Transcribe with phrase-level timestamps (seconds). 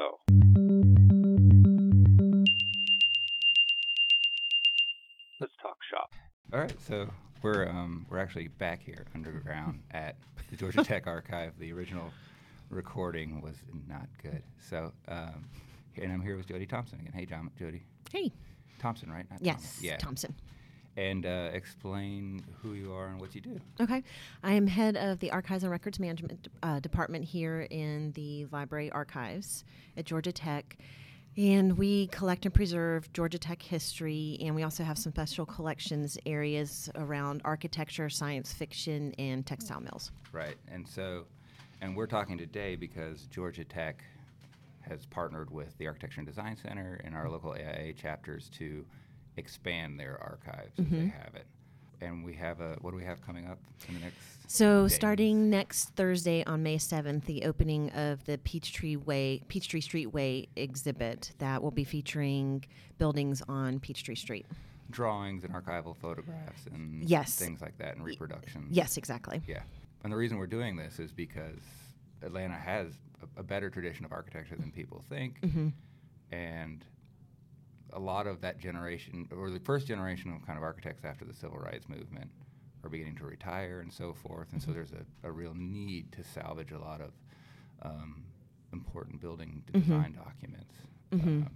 [0.00, 0.18] so.
[5.40, 6.10] Let's talk shop.
[6.52, 7.08] All right, so
[7.42, 10.16] we're um, we're actually back here underground at
[10.50, 11.52] the Georgia Tech Archive.
[11.58, 12.10] The original
[12.70, 13.56] recording was
[13.88, 15.48] not good, so um,
[16.00, 17.12] and I'm here with Jody Thompson again.
[17.14, 17.82] Hey, John, Jody
[18.12, 18.32] Hey.
[18.78, 19.26] Thompson, right?
[19.30, 19.82] Not Yes, Thomas.
[19.82, 19.96] Yeah.
[19.98, 20.34] Thompson.
[20.96, 23.60] And uh, explain who you are and what you do.
[23.80, 24.02] Okay.
[24.42, 28.90] I am head of the Archives and Records Management uh, Department here in the Library
[28.90, 29.64] Archives
[29.96, 30.76] at Georgia Tech.
[31.36, 36.18] And we collect and preserve Georgia Tech history, and we also have some special collections
[36.26, 40.10] areas around architecture, science fiction, and textile mills.
[40.32, 41.26] Right, and so,
[41.80, 44.02] and we're talking today because Georgia Tech
[44.80, 48.84] has partnered with the Architecture and Design Center and our local AIA chapters to
[49.36, 51.46] expand their archives if they have it.
[52.02, 54.16] And we have a, what do we have coming up in the next?
[54.46, 54.94] So, days?
[54.94, 60.48] starting next Thursday on May 7th, the opening of the Peachtree Way, Peachtree Street Way
[60.56, 62.64] exhibit that will be featuring
[62.96, 64.46] buildings on Peachtree Street.
[64.90, 67.36] drawings and archival photographs and Yes.
[67.36, 68.74] things like that and reproductions.
[68.74, 69.40] Yes, exactly.
[69.46, 69.62] Yeah.
[70.02, 71.60] And the reason we're doing this is because
[72.22, 72.88] Atlanta has
[73.22, 75.38] a, a better tradition of architecture than people think.
[75.42, 75.68] Mm-hmm.
[76.32, 76.84] And
[77.92, 81.34] a lot of that generation, or the first generation of kind of architects after the
[81.34, 82.30] civil rights movement,
[82.84, 84.48] are beginning to retire and so forth.
[84.52, 84.70] And Mm-hmm.
[84.70, 87.10] so there's a, a real need to salvage a lot of
[87.82, 88.24] um,
[88.72, 89.80] important building Mm-hmm.
[89.80, 90.74] design documents.
[91.12, 91.48] Um,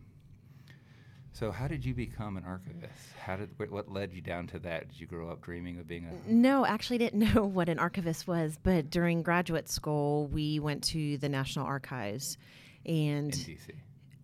[1.32, 2.92] so, how did you become an archivist?
[3.20, 4.88] How did wh- what led you down to that?
[4.90, 8.28] Did you grow up dreaming of being a No, actually didn't know what an archivist
[8.28, 12.38] was, but during graduate school, we went to the National Archives
[12.86, 13.70] and in DC?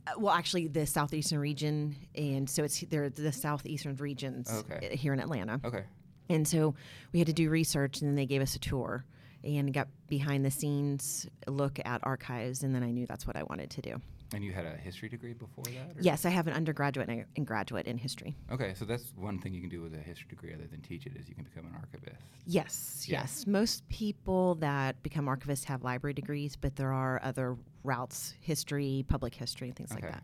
[0.06, 4.96] Uh, well, actually the southeastern region, and so it's they're the southeastern regions Okay.
[4.96, 5.60] here in Atlanta.
[5.64, 5.84] Okay.
[6.28, 6.74] And so
[7.12, 9.04] we had to do research, and then they gave us a tour
[9.42, 13.42] and got behind the scenes look at archives, and then I knew that's what I
[13.44, 14.00] wanted to do.
[14.32, 15.96] And you had a history degree before that?
[15.98, 18.36] or- Yes, I have an undergraduate and and graduate in history.
[18.50, 21.06] Okay, so that's one thing you can do with a history degree other than teach
[21.06, 22.22] it is you can become an archivist.
[22.46, 23.20] Yes, Yeah.
[23.22, 23.46] yes.
[23.46, 29.34] Most people that become archivists have library degrees, but there are other routes, history, public
[29.34, 30.02] history, and things Okay.
[30.06, 30.22] like that.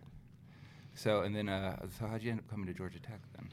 [0.95, 3.49] So and then uh, so how'd you end up coming to Georgia Tech then?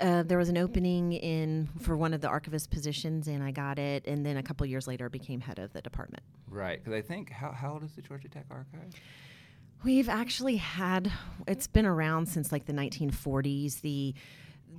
[0.00, 3.78] Uh, there was an opening in for one of the archivist positions, and I got
[3.78, 4.06] it.
[4.06, 6.22] And then a couple years later, became head of the department.
[6.48, 8.94] Right, because I think how how old is the Georgia Tech archive?
[9.84, 11.10] We've actually had
[11.46, 13.80] it's been around since like the 1940s.
[13.80, 14.14] The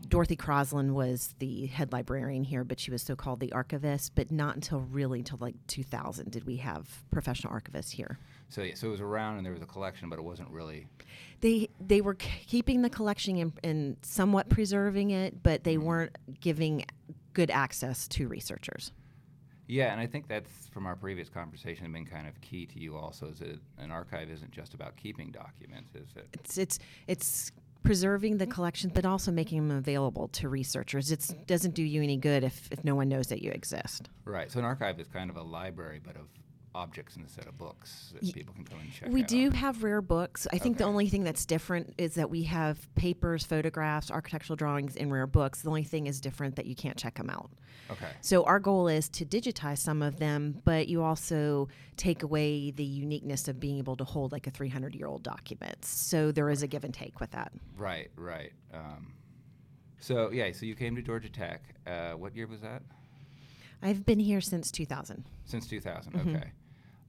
[0.08, 4.16] Dorothy Crosland was the head librarian here, but she was so called the archivist.
[4.16, 8.18] But not until really until like 2000 did we have professional archivists here.
[8.50, 10.88] So yeah, so it was around and there was a collection, but it wasn't really.
[11.42, 15.86] They they were k- keeping the collection and, and somewhat preserving it, but they mm-hmm.
[15.86, 16.86] weren't giving
[17.34, 18.92] good access to researchers.
[19.68, 22.98] Yeah, and I think that's from our previous conversation been kind of key to you
[22.98, 26.28] also is that an archive isn't just about keeping documents, is it?
[26.34, 27.52] It's it's it's
[27.84, 31.12] preserving the collections, but also making them available to researchers.
[31.12, 34.10] It doesn't do you any good if, if no one knows that you exist.
[34.26, 34.50] Right.
[34.50, 36.28] So an archive is kind of a library, but of
[36.76, 39.28] objects instead of books that people can go and check We out.
[39.28, 40.48] do have rare books.
[40.52, 44.96] I think the only thing that's different is that we have papers, photographs, architectural drawings,
[44.96, 45.62] and rare books.
[45.62, 47.52] The only thing is different that you can't check them out.
[47.92, 48.10] Okay.
[48.22, 51.68] So our goal is to digitize some of them, but you also
[51.98, 55.84] take away the uniqueness of being able to hold like a 300 year old document.
[55.86, 57.52] So there is a give and take with that.
[57.78, 58.52] Right, right.
[58.74, 59.14] Um,
[60.00, 61.62] so yeah, so you came to Georgia Tech.
[61.86, 62.82] Uh, what year was that?
[63.82, 65.26] I've been here since 2000.
[65.46, 66.14] Since 2000.
[66.14, 66.36] Mm-hmm.
[66.38, 66.52] Okay.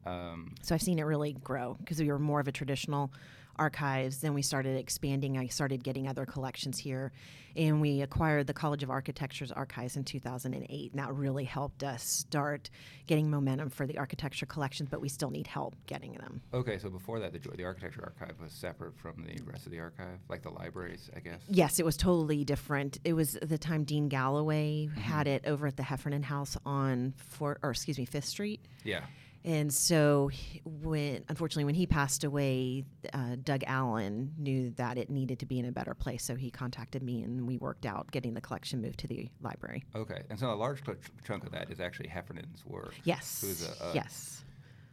[0.06, 3.12] Um, So I've seen it really grow because we were more of a traditional
[3.56, 4.19] archives.
[4.20, 5.38] Then we started expanding.
[5.38, 7.12] I started getting other collections here,
[7.54, 10.91] and we acquired the College of Architecture's archives in 2008.
[10.91, 12.69] And that really helped us start
[13.06, 16.41] getting momentum for the architecture collections, but we still need help getting them.
[16.53, 19.78] okay, so before that, the, the architecture archive was separate from the rest of the
[19.78, 21.41] archive, like the libraries, I guess.
[21.48, 22.98] Yes, it was totally different.
[23.04, 27.59] It was the time Dean Galloway had it over at the Heffernan House on four,
[27.62, 28.60] or excuse me, Fifth Street.
[28.82, 29.04] Yeah.
[29.47, 30.31] And so,
[30.65, 35.59] when unfortunately when he passed away, uh, Doug Allen knew that it needed to be
[35.59, 36.24] in a better place.
[36.24, 39.84] So he contacted me, and we worked out getting the collection moved to the library.
[39.95, 40.97] Okay, and so a large cl-
[41.27, 42.95] chunk of that is actually Heffernan's work.
[43.04, 43.42] Yes.
[43.42, 44.45] Who's a, a yes.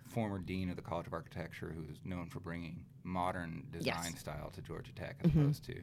[0.04, 4.08] former dean of the College of Architecture, who's known for bringing modern design Yes.
[4.10, 4.18] Mm-hmm.
[4.18, 5.76] style to Georgia Tech, as opposed to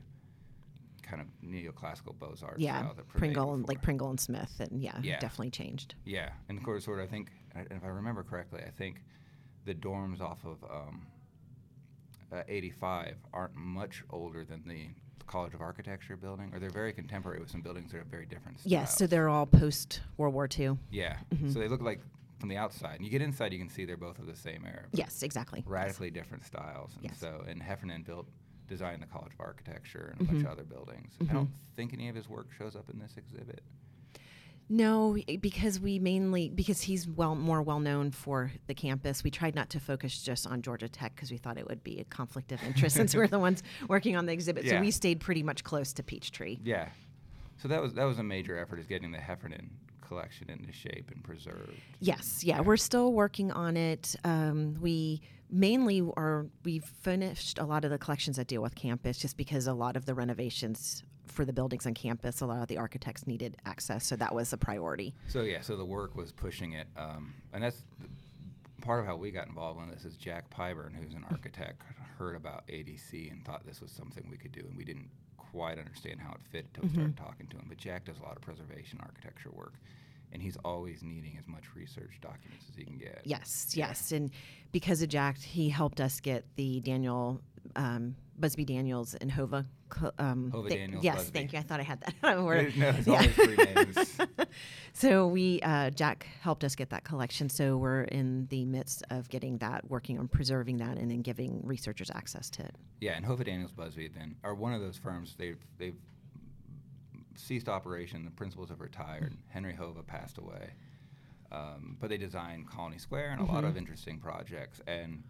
[1.03, 2.81] kind of neoclassical Beaux Arts Yeah.
[2.81, 3.81] style that Pringle and like.
[3.81, 5.19] Pringle and Smith, and yeah, Yeah.
[5.21, 5.95] definitely changed.
[6.05, 9.03] Yeah, and of course, sort of, I think, if I remember correctly, I think
[9.65, 11.07] the dorms off of um,
[12.33, 14.89] uh, 85 aren't much older than the
[15.27, 18.61] College of Architecture building, or they're very contemporary with some buildings that are very different
[18.61, 18.71] styles.
[18.73, 18.97] Yes.
[18.97, 20.79] So they're all post World War II.
[20.91, 21.51] yeah, Mm-hmm.
[21.53, 22.01] so they look like
[22.41, 22.97] from the outside.
[22.97, 24.85] And you get inside, you can see they're both of the same era.
[24.93, 25.65] Yes, exactly.
[25.67, 26.93] Radically different styles.
[26.95, 27.19] And Yes.
[27.19, 28.27] so, and Heffernan built,
[28.69, 30.47] designed the College of Architecture and a bunch Mhm.
[30.47, 31.13] of other buildings.
[31.21, 31.31] Mhm.
[31.31, 33.63] I don't think any of his work shows up in this exhibit.
[34.69, 39.25] No, because we mainly because he's well more well known for the campus.
[39.25, 42.01] We tried not to focus just on Georgia Tech because we thought it would be
[42.01, 44.69] a conflict of interest since we're the ones working on the exhibit.
[44.69, 46.59] So we stayed pretty much close to Peachtree.
[46.63, 46.89] Yeah.
[47.57, 49.71] So that was that was a major effort is getting the Heffernan
[50.07, 51.73] collection into shape and preserved.
[52.01, 54.17] Yes, yeah, we're still working on it.
[54.25, 55.21] Um, we
[55.51, 59.67] mainly are we've finished a lot of the collections that deal with campus, just because
[59.67, 61.03] a lot of the renovations
[61.39, 64.53] for the buildings on campus, a lot of the architects needed access, so that was
[64.53, 65.15] a priority.
[65.29, 67.85] So yeah, so the work was pushing it, um, and that's
[68.83, 70.05] part of how we got involved in this.
[70.05, 71.81] Is Jack Pyburn, who's an architect,
[72.19, 75.79] heard about ADC and thought this was something we could do, and we didn't quite
[75.79, 77.67] understand how it fit until we started talking to him.
[77.69, 79.75] But Jack does a lot of preservation architecture work,
[80.33, 83.21] and he's always needing as much research documents as he can get.
[83.25, 83.87] Yes, Yeah.
[83.87, 84.33] yes, and
[84.73, 87.41] because of Jack, he helped us get the Daniel
[87.77, 89.67] um, Busby Daniels and Jova.
[90.19, 91.39] Um, Jova thi- Daniels, Yes, Busby.
[91.39, 91.59] thank you.
[91.59, 92.43] I thought I had that.
[92.45, 92.77] word.
[92.77, 93.23] No, it's Yeah.
[93.23, 94.19] three names.
[94.93, 97.49] so we uh, Jack helped us get that collection.
[97.49, 101.61] So we're in the midst of getting that, working on preserving that, and then giving
[101.65, 102.75] researchers access to it.
[103.01, 105.35] Yeah, and Jova Daniels Busby then are one of those firms.
[105.39, 105.97] They've they've
[107.37, 108.25] ceased operation.
[108.25, 109.37] The principals have retired.
[109.49, 110.71] Henry Jova passed away,
[111.53, 114.81] um, but they designed Colony Square and a lot of interesting projects.
[114.87, 115.23] And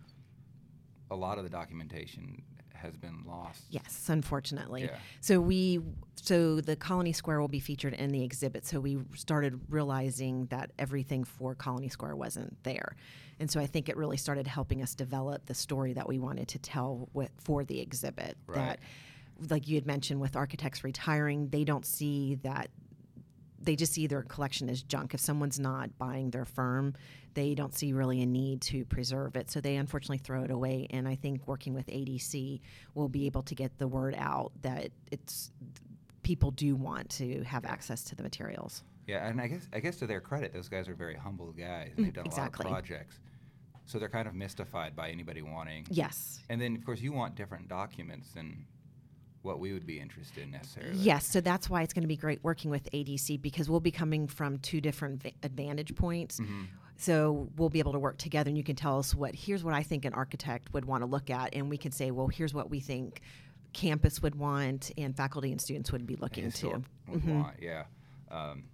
[1.11, 2.43] a lot of the documentation
[2.75, 3.65] has been lost.
[3.71, 4.85] Yes, unfortunately.
[4.85, 4.97] Yeah.
[5.21, 5.81] So we
[6.15, 8.67] so the Colony Square will be featured in the exhibit.
[8.67, 12.97] So we started realizing that everything for Colony Square wasn't there.
[13.41, 16.49] And so I think it really started helping us develop the story that we wanted
[16.49, 18.37] to tell with, for the exhibit.
[18.47, 18.57] Right.
[18.57, 18.81] That
[19.51, 22.71] like you had mentioned with architects retiring, they don't see that
[23.61, 25.15] they just see their collection as junk.
[25.15, 26.95] If someone's not buying their firm,
[27.35, 29.51] they don't see really a need to preserve it.
[29.51, 30.87] So they unfortunately throw it away.
[30.91, 32.61] And I think working with ADC
[32.95, 35.53] will be able to get the word out that it's
[36.23, 38.83] people do want to have access to the materials.
[39.07, 41.93] Yeah, and I guess I guess to their credit, those guys are very humble guys.
[41.97, 42.67] And they've done exactly.
[42.67, 43.19] a lot of projects,
[43.87, 45.87] so they're kind of mystified by anybody wanting.
[45.89, 46.45] Yes.
[46.51, 48.67] And then of course you want different documents than
[49.49, 50.97] what we would be interested in necessarily.
[50.99, 53.91] Yes, so that's why it's going to be great working with ADC because we'll be
[53.91, 56.39] coming from two different va- advantage points.
[56.39, 56.65] Mm-hmm.
[56.99, 59.75] So we'll be able to work together, and you can tell us what here's what
[59.75, 62.53] I think an architect would want to look at, and we can say, well, here's
[62.53, 63.23] what we think
[63.73, 66.83] campus would want and faculty and students would be looking to.
[67.11, 67.43] Mhm.
[67.43, 67.85] want, yeah.
[68.31, 68.65] Um,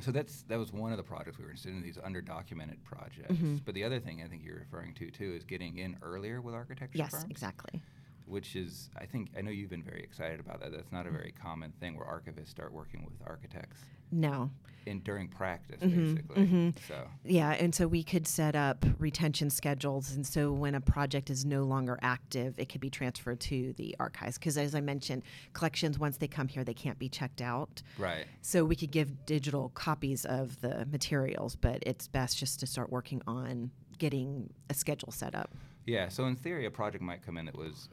[0.00, 3.32] so that's that was one of the projects we were interested in these underdocumented projects.
[3.32, 3.56] Mm-hmm.
[3.64, 6.54] But the other thing I think you're referring to too is getting in earlier with
[6.54, 7.80] architecture Yes, firms, exactly.
[8.26, 10.72] Which is I think I know you've been very excited about that.
[10.72, 13.80] That's not a very common thing where archivists start working with architects
[14.10, 14.50] No.
[14.84, 16.46] in during practice Mhm, basically.
[16.46, 16.78] mhm.
[16.86, 21.28] So Yeah, and so we could set up retention schedules, and so when a project
[21.30, 24.38] is no longer active, it could be transferred to the archives.
[24.38, 27.82] Because as I mentioned, collections once they come here, they can't be checked out.
[27.98, 28.26] right.
[28.42, 32.90] So we could give digital copies of the materials, but it's best just to start
[32.90, 35.50] working on getting a schedule set up.
[35.86, 37.88] Yeah, so in theory, a project might come in that was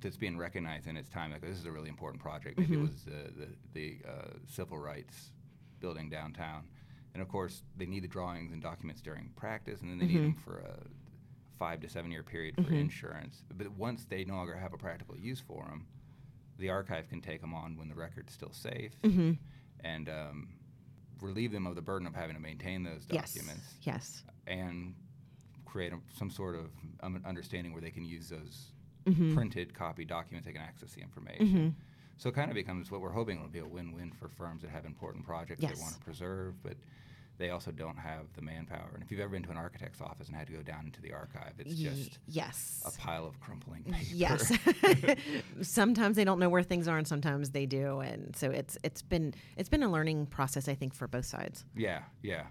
[0.00, 1.32] that's being recognized in its time.
[1.32, 2.58] Like this is a really important project.
[2.58, 2.84] Maybe Mm-hmm.
[2.84, 5.30] it was the the, the uh, civil rights
[5.80, 6.64] building downtown,
[7.14, 10.22] and of course they need the drawings and documents during practice, and then they need
[10.24, 10.78] them for a
[11.58, 13.42] five to seven year period for insurance.
[13.56, 15.86] But once they no longer have a practical use for them,
[16.58, 18.92] the archive can take them on when the record's still safe,
[19.84, 20.48] and um,
[21.20, 23.82] relieve them of the burden of having to maintain those documents Yes.
[23.82, 24.22] Yes.
[24.46, 24.94] and
[25.64, 26.66] create a, some sort of
[27.02, 28.72] um, understanding where they can use those
[29.08, 29.34] Mm-hmm.
[29.34, 30.46] printed copy documents.
[30.46, 31.74] They can access the information.
[32.16, 34.70] So it kind of becomes what we're hoping will be a win-win for firms that
[34.70, 35.74] have important projects Yes.
[35.76, 36.74] they want to preserve, but
[37.38, 38.90] they also don't have the manpower.
[38.94, 41.00] And if you've ever been to an architect's office and had to go down into
[41.00, 42.82] the archive, it's just yes.
[42.84, 44.04] a pile of crumpling paper.
[44.12, 44.52] Yes.
[45.62, 49.02] sometimes they don't know where things are and sometimes they do and so it's it's
[49.02, 51.64] been it's been a learning process I think for both sides.
[51.76, 52.46] Yeah, yeah.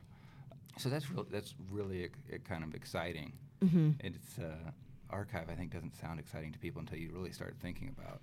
[0.78, 1.26] So that's real.
[1.30, 3.34] That's really e- e- kind of exciting.
[3.64, 3.92] Mm-hmm.
[4.00, 4.54] It's uh,
[5.10, 5.50] archive.
[5.50, 8.22] I think doesn't sound exciting to people until you really start thinking about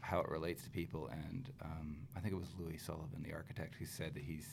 [0.00, 1.08] how it relates to people.
[1.12, 4.46] And um, I think it was Louis Sullivan, the architect, who said that he's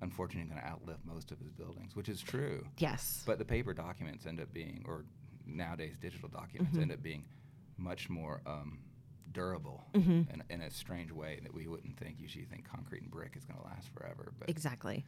[0.00, 2.64] unfortunately going to outlive most of his buildings, which is true.
[2.78, 3.22] Yes.
[3.26, 5.04] But the paper documents end up being, or
[5.46, 6.82] nowadays digital documents Mm-hmm.
[6.82, 7.24] end up being
[7.76, 8.78] much more um,
[9.30, 10.22] durable Mm-hmm.
[10.32, 12.16] in, in a strange way that we wouldn't think.
[12.18, 15.04] Usually, you think concrete and brick is going to last forever, but exactly.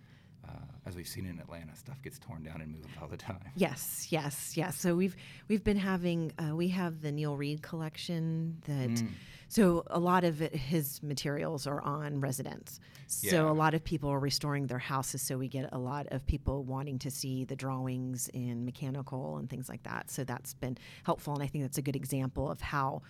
[0.46, 0.52] Uh,
[0.86, 3.38] as we've seen in Atlanta, stuff gets torn down and moved all the time.
[3.56, 4.76] Yes, yes, yes.
[4.78, 5.16] So we've
[5.48, 8.90] we've been having uh, we have the Neel Reid collection that.
[8.90, 9.08] Mm.
[9.46, 12.80] So a lot of it, his materials are on residents.
[13.06, 13.50] So Yeah.
[13.50, 15.22] a lot of people are restoring their houses.
[15.22, 19.48] So we get a lot of people wanting to see the drawings in mechanical and
[19.48, 20.10] things like that.
[20.10, 23.02] So that's been helpful, and I think that's a good example of how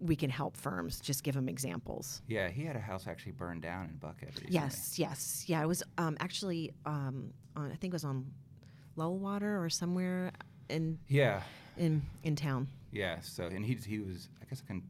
[0.00, 1.00] we can help firms.
[1.00, 2.22] Just give them examples.
[2.26, 4.52] Yeah, he had a house actually burned down in Buckhead recently.
[4.54, 5.62] Yes, yes, yeah.
[5.62, 8.30] It was um, actually um, on, I think it was on
[8.96, 10.32] Low Water or somewhere
[10.68, 11.42] in Yeah,
[11.76, 12.68] in in town.
[12.92, 13.20] yeah.
[13.20, 14.82] So, and he he was, I guess, I can,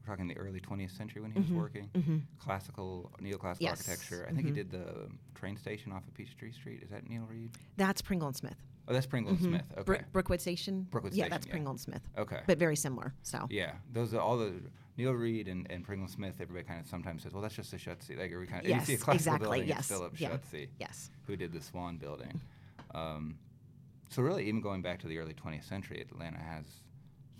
[0.00, 1.88] we're talking the early 20th century when he was working.
[1.94, 2.22] Mhm.
[2.38, 3.88] Classical, neoclassical Yes.
[3.88, 4.26] architecture.
[4.28, 4.54] I think he Mhm.
[4.56, 6.82] did the train station off of Peachtree Street.
[6.82, 7.50] Is that Neel Reid?
[7.76, 8.56] That's Pringle and Smith.
[8.90, 9.44] Oh, that's Pringle and Mhm.
[9.44, 9.72] Smith.
[9.74, 9.82] Okay.
[9.84, 10.82] Brook- Brookwood Station.
[10.90, 11.52] Brookwood yeah, Station, that's yeah.
[11.52, 12.40] Pringle and Smith, okay.
[12.48, 13.14] but very similar.
[13.22, 14.52] So Yeah, those are all the
[14.96, 16.34] Neel Reid and, and Pringle Smith.
[16.40, 18.80] Everybody kind of sometimes says, "Well, that's just a Shutze." Like every kind of Yes,
[18.80, 20.66] you see a classical exactly, building, yes, it's Philip yeah.
[20.80, 22.40] Yes, who did the Swan Building.
[22.92, 23.38] Um,
[24.08, 26.64] so really, even going back to the early 20th century, Atlanta has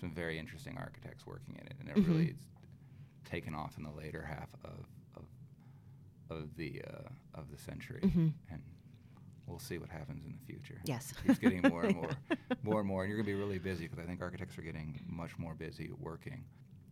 [0.00, 2.07] some very interesting architects working in it, and it Mhm.
[2.07, 2.47] really is
[3.25, 5.25] taken off in the later half of of,
[6.30, 8.33] of the uh, of the century, Mhm.
[8.50, 8.62] and
[9.50, 10.80] we'll see what happens in the future.
[10.85, 11.12] yes.
[11.25, 12.11] It's getting more and more,
[12.62, 14.62] more and more, and you're going to be really busy because I think architects are
[14.62, 16.45] getting much more busy working.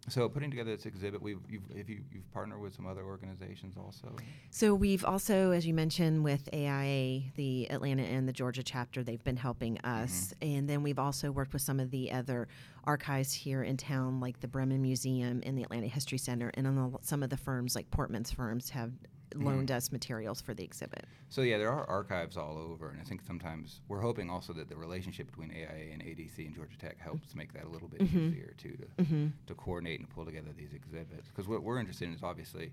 [0.09, 3.77] So putting together this exhibit, we've you've, have you, you've partnered with some other organizations
[3.77, 4.17] also.
[4.51, 9.23] So we've also, as you mentioned, with AIA, the Atlanta and the Georgia chapter, they've
[9.23, 10.57] been helping us, mm-hmm.
[10.57, 12.49] and then we've also worked with some of the other
[12.85, 16.77] archives here in town, like the Breman Museum and the Atlanta History Center, and on
[16.77, 18.93] the, some of the firms, like Portman's firms, have
[19.35, 21.05] loaned us materials for the exhibit.
[21.29, 24.69] So yeah, there are archives all over, and I think sometimes we're hoping also that
[24.69, 28.01] the relationship between AIA and ADC and Georgia Tech helps make that a little bit
[28.01, 28.31] Mhm.
[28.31, 29.27] easier too to Mm-hmm.
[29.47, 31.29] to coordinate and pull together these exhibits.
[31.29, 32.73] Because what we're interested in is obviously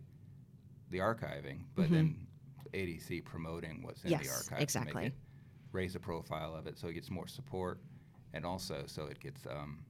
[0.91, 1.91] the archiving, but Mhm.
[1.91, 2.27] then
[2.73, 5.03] ADC promoting what's in Yes, the archive to exactly.
[5.03, 5.17] make it
[5.71, 7.81] raise the profile of it so it gets more support,
[8.33, 9.83] and also so it gets um,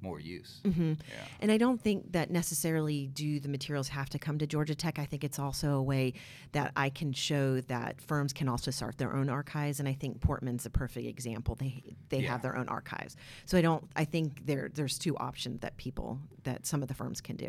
[0.00, 0.60] more use.
[0.64, 0.90] Mm-hmm.
[0.90, 1.24] Yeah.
[1.40, 4.98] And I don't think that necessarily do the materials have to come to Georgia Tech.
[4.98, 6.14] I think it's also a way
[6.52, 9.80] that I can show that firms can also start their own archives.
[9.80, 11.54] And I think Portman's a perfect example.
[11.54, 12.32] They they Yeah.
[12.32, 13.16] have their own archives.
[13.44, 13.84] So I don't.
[13.96, 17.48] I think there there's two options that people that some of the firms can do.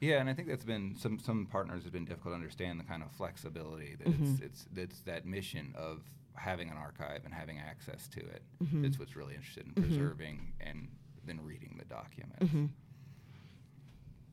[0.00, 2.84] Yeah, and I think that's been some some partners have been difficult to understand the
[2.84, 4.32] kind of flexibility that Mhm.
[4.34, 6.02] it's it's it's that mission of
[6.34, 8.42] having an archive and having access to it.
[8.62, 8.82] Mhm.
[8.82, 9.82] That's what's really interested in Mhm.
[9.88, 10.86] preserving and
[11.28, 12.50] then reading the documents.
[12.50, 12.66] hmm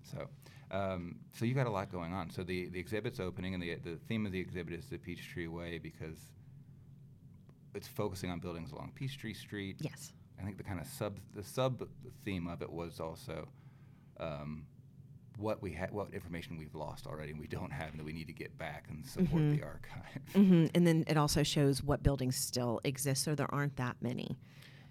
[0.04, 0.28] So,
[0.72, 2.30] um, so you got a lot going on.
[2.30, 5.48] So the the exhibit's opening, and the the theme of the exhibit is the Peachtree
[5.48, 6.18] Way because
[7.74, 9.78] it's focusing on buildings along Peachtree Street.
[9.80, 10.14] Yes.
[10.40, 11.88] I think the kind of sub the sub
[12.24, 13.48] theme of it was also
[14.20, 14.66] um,
[15.38, 18.14] what we had, what information we've lost already, and we don't have, and that we
[18.14, 19.58] need to get back and support Mhm.
[19.60, 20.22] the archive.
[20.34, 23.24] hmm And then it also shows what buildings still exist.
[23.24, 24.38] So there aren't that many.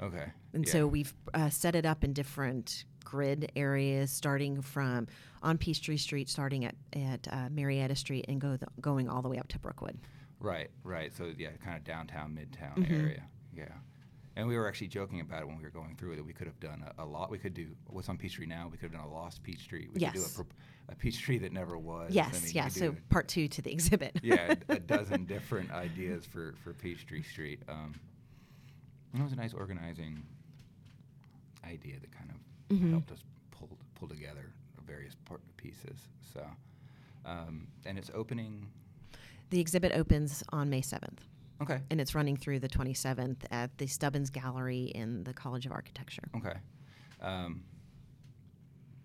[0.02, 0.26] Okay.
[0.52, 0.72] And yeah.
[0.72, 5.06] so we've uh, set it up in different grid areas, starting from
[5.42, 9.28] on Peachtree Street, starting at, at uh, Marietta Street, and go the, going all the
[9.28, 9.98] way up to Brookwood.
[10.40, 11.14] right, right.
[11.16, 13.00] So yeah, kind of downtown, midtown Mhm.
[13.02, 13.22] area.
[13.56, 13.64] Yeah.
[14.36, 16.32] And we were actually joking about it when we were going through it that we
[16.32, 17.30] could have done a, a lot.
[17.30, 18.66] We could do what's on Peachtree now.
[18.70, 19.86] We could have done a lost Peachtree.
[19.94, 20.46] We could do a, pro-
[20.88, 22.10] a Peachtree that never was.
[22.10, 22.66] I Yes, mean, yeah.
[22.68, 24.18] So part two to the exhibit.
[24.24, 27.62] yeah, a, a dozen different ideas for for Peachtree Street.
[27.68, 27.94] Um,
[29.14, 30.26] and it was a nice organizing
[31.64, 32.90] idea that kind of Mhm.
[32.90, 34.52] helped us pull pull together
[34.86, 36.08] various part pieces.
[36.20, 36.46] So,
[37.24, 38.68] um, and it's opening.
[39.50, 41.26] The exhibit opens on May 7th,
[41.62, 41.80] Okay.
[41.90, 46.28] and it's running through the 27th at the Stubbins Gallery in the College of Architecture.
[46.34, 46.58] Okay.
[47.20, 47.64] Um,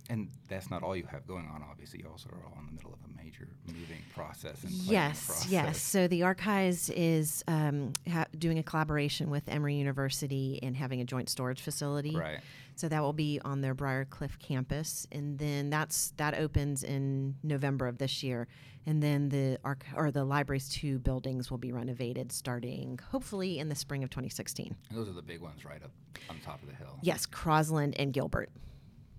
[0.09, 1.63] and that's not all you have going on.
[1.69, 5.25] Obviously, you also are all in the middle of a major moving process and Yes,
[5.25, 5.49] process.
[5.51, 5.81] yes.
[5.81, 11.05] So the archives is um, ha- doing a collaboration with Emory University and having a
[11.05, 12.15] joint storage facility.
[12.15, 12.39] Right.
[12.75, 17.87] So that will be on their Briarcliff campus, and then that's that opens in November
[17.87, 18.47] of this year,
[18.85, 23.67] and then the arch- or the library's two buildings will be renovated starting hopefully in
[23.67, 24.75] the spring of 2016.
[24.89, 25.91] And those are the big ones right up
[26.29, 26.97] on top of the hill.
[27.01, 28.49] Yes, Crosland and Gilbert.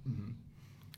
[0.08, 0.32] Mhm.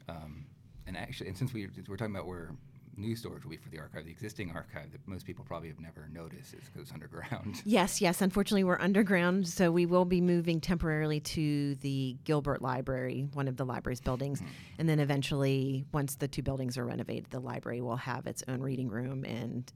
[0.08, 0.46] Um,
[0.86, 2.50] and actually, and since we we're talking about where
[2.96, 5.80] new storage will be for the archive, the existing archive that most people probably have
[5.80, 7.62] never noticed is it's underground.
[7.64, 8.20] Yes, yes.
[8.20, 13.56] Unfortunately, we're underground, so we will be moving temporarily to the Gilbert Library, one of
[13.56, 14.46] the library's buildings, Mhm.
[14.78, 18.60] and then eventually, once the two buildings are renovated, the library will have its own
[18.60, 19.72] reading room and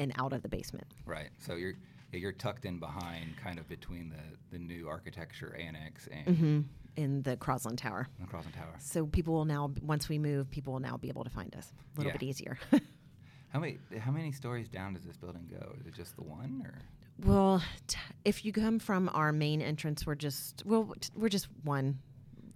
[0.00, 0.86] and out of the basement.
[1.06, 1.30] Right.
[1.38, 1.74] So you're
[2.12, 6.60] you're tucked in behind, kind of between the the new architecture annex and hmm
[6.98, 8.08] In the Crosland Tower.
[8.18, 8.74] the Crosland Tower.
[8.80, 11.72] So people will now, once we move, people will now be able to find us
[11.72, 12.18] a little Yeah.
[12.18, 12.58] bit easier.
[13.50, 15.74] How many how many stories down does this building go?
[15.80, 16.74] Is it just the one or?
[17.24, 21.46] Well, t- if you come from our main entrance, we're just well, t- we're just
[21.64, 21.98] one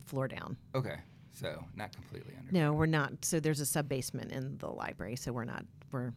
[0.05, 0.59] floor down.
[0.75, 0.97] Okay,
[1.33, 2.53] so not completely under.
[2.53, 3.25] No, we're not.
[3.25, 5.65] So there's a sub basement in the library, so we're not.
[5.93, 6.13] We're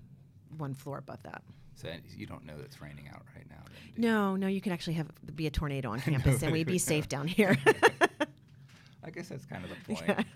[0.58, 1.42] one floor above that.
[1.76, 3.58] So you don't know that it's raining out right now.
[3.66, 4.08] Then, do you?
[4.08, 7.08] No, no, you could actually have be a tornado on campus, and we'd be safe
[7.10, 7.58] down here.
[9.04, 10.28] I guess that's kind of the point.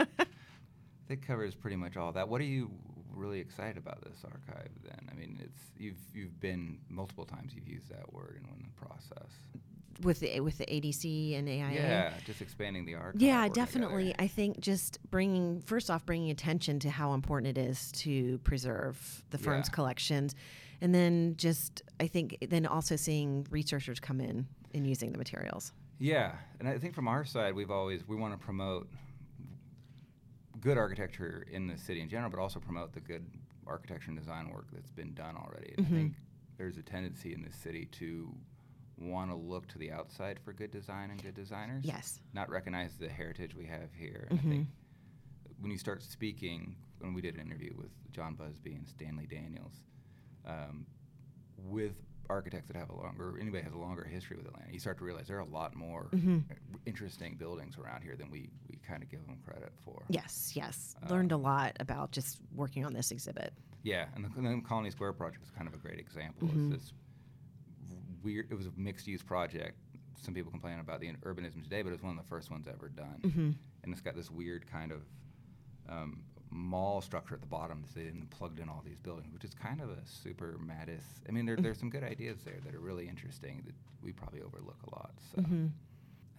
[1.08, 2.28] That covers pretty much all that.
[2.30, 2.70] What are you
[3.12, 5.10] really excited about this archive then?
[5.12, 9.32] I mean, it's you've you've been multiple times you've used that word in one process.
[10.04, 11.72] with the with the ADC and AIA.
[11.74, 13.20] Yeah, just expanding the archive.
[13.22, 14.10] Yeah, definitely.
[14.10, 14.24] together.
[14.24, 19.24] I think just bringing first off bringing attention to how important it is to preserve
[19.32, 19.74] the firm's Yeah.
[19.74, 20.36] collections,
[20.82, 25.74] and then just I think then also seeing researchers come in and using the materials.
[26.00, 28.90] Yeah, and I think from our side, we've always we want to promote
[30.62, 33.26] good architecture in the city in general, but also promote the good
[33.66, 35.74] architecture and design work that's been done already.
[35.78, 35.86] Mhm.
[35.86, 36.14] I think
[36.58, 38.36] there's a tendency in this city to
[38.98, 41.86] want to look to the outside for good design and good designers.
[41.86, 42.20] Yes.
[42.34, 44.28] Not recognize the heritage we have here.
[44.30, 44.68] And I think
[45.62, 49.86] when you start speaking, when we did an interview with John Busby and Stanley Daniels,
[50.46, 50.86] um,
[51.66, 51.94] with
[52.30, 55.04] architects that have a longer, anybody has a longer history with Atlanta, you start to
[55.04, 56.44] realize there are a lot more Mhm.
[56.52, 56.54] uh,
[56.86, 60.04] interesting buildings around here than we, we kind of give them credit for.
[60.10, 60.96] Yes, yes.
[61.10, 63.52] Learned a Um, lot about just working on this exhibit.
[63.82, 66.48] Yeah, and the, the Colony Square project is kind of a great example.
[66.50, 66.74] Mhm.
[66.74, 66.94] It's this
[68.22, 68.52] weird.
[68.52, 69.78] It was a mixed-use project.
[70.18, 72.68] Some people complain about the urbanism today, but it was one of the first ones
[72.68, 73.22] ever done.
[73.24, 73.56] Mhm.
[73.84, 75.02] And it's got this weird kind of
[75.88, 77.84] um, mall structure at the bottom.
[77.86, 81.04] So they didn't plugged in all these buildings, which is kind of a super Mattis.
[81.28, 84.42] I mean, there, there's some good ideas there that are really interesting that we probably
[84.42, 85.12] overlook a lot.
[85.36, 85.70] So Mhm.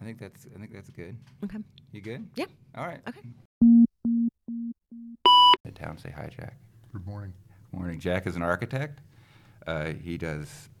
[0.01, 1.15] I think that's I think that's good.
[1.43, 1.59] Okay.
[1.91, 2.27] You good?
[2.35, 2.45] Yeah.
[2.75, 3.01] All right.
[3.07, 3.21] Okay.
[5.63, 6.55] The town say hi, Jack.
[6.91, 7.33] Good morning.
[7.71, 7.99] Morning.
[7.99, 8.99] Jack is an architect.
[9.67, 10.69] Uh, he does,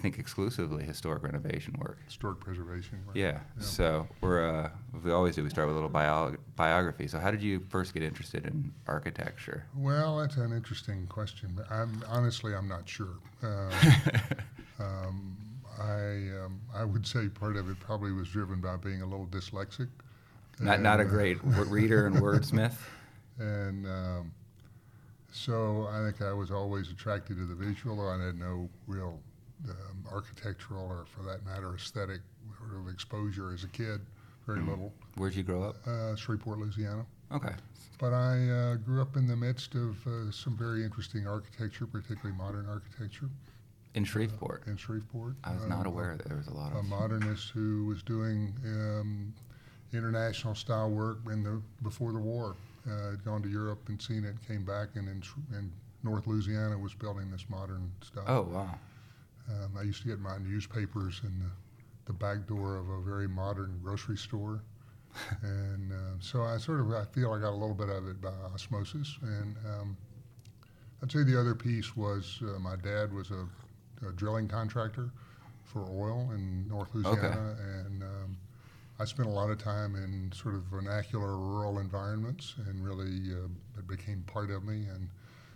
[0.00, 1.98] think, exclusively historic renovation work.
[2.04, 3.00] Historic preservation.
[3.06, 3.16] right?
[3.16, 3.40] Yeah.
[3.58, 4.70] So we're uh,
[5.04, 5.42] we always do.
[5.44, 7.06] We start with a little bio- biography.
[7.08, 9.66] So how did you first get interested in architecture?
[9.76, 11.58] Well, that's an interesting question.
[11.70, 13.18] I'm honestly, I'm not sure.
[13.42, 13.70] Uh,
[14.80, 15.36] um,
[15.78, 19.26] I um, I would say part of it probably was driven by being a little
[19.26, 19.88] dyslexic.
[20.60, 22.74] not not a And, great reader and wordsmith.
[23.38, 24.32] and um,
[25.32, 29.20] so I think I was always attracted to the visual, though I had no real
[29.68, 32.20] um, architectural or, for that matter, aesthetic
[32.58, 34.00] sort of exposure as a kid.
[34.46, 34.68] Very Mhm.
[34.68, 34.94] little.
[35.16, 35.86] Where'd you grow up?
[35.86, 37.04] Uh, Shreveport, Louisiana.
[37.30, 37.54] Okay.
[37.98, 42.36] But I uh, grew up in the midst of uh, some very interesting architecture, particularly
[42.36, 43.28] modern architecture
[43.94, 44.66] In Shreveport.
[44.66, 45.36] in Shreveport.
[45.44, 46.86] I was not Um, aware that there was a lot A of.
[46.86, 49.32] modernist who was doing um,
[49.92, 52.56] international style work in the before the war.
[52.90, 55.70] Uh, had gone to Europe and seen it, came back, and in, in
[56.02, 58.24] North Louisiana was building this modern stuff.
[58.26, 58.78] Oh wow.
[59.48, 61.50] Um, I used to get my newspapers in the,
[62.06, 64.62] the back door of a very modern grocery store.
[65.42, 68.20] and uh, so I sort of I feel I got a little bit of it
[68.20, 69.18] by osmosis.
[69.22, 69.96] And um,
[71.02, 73.46] I'd say the other piece was uh, my dad was a,
[74.06, 75.10] a drilling contractor
[75.64, 78.36] for oil in North Louisiana, and um,
[78.98, 83.46] I spent a lot of time in sort of vernacular rural environments, and really uh,
[83.78, 84.86] it became part of me.
[84.92, 85.08] And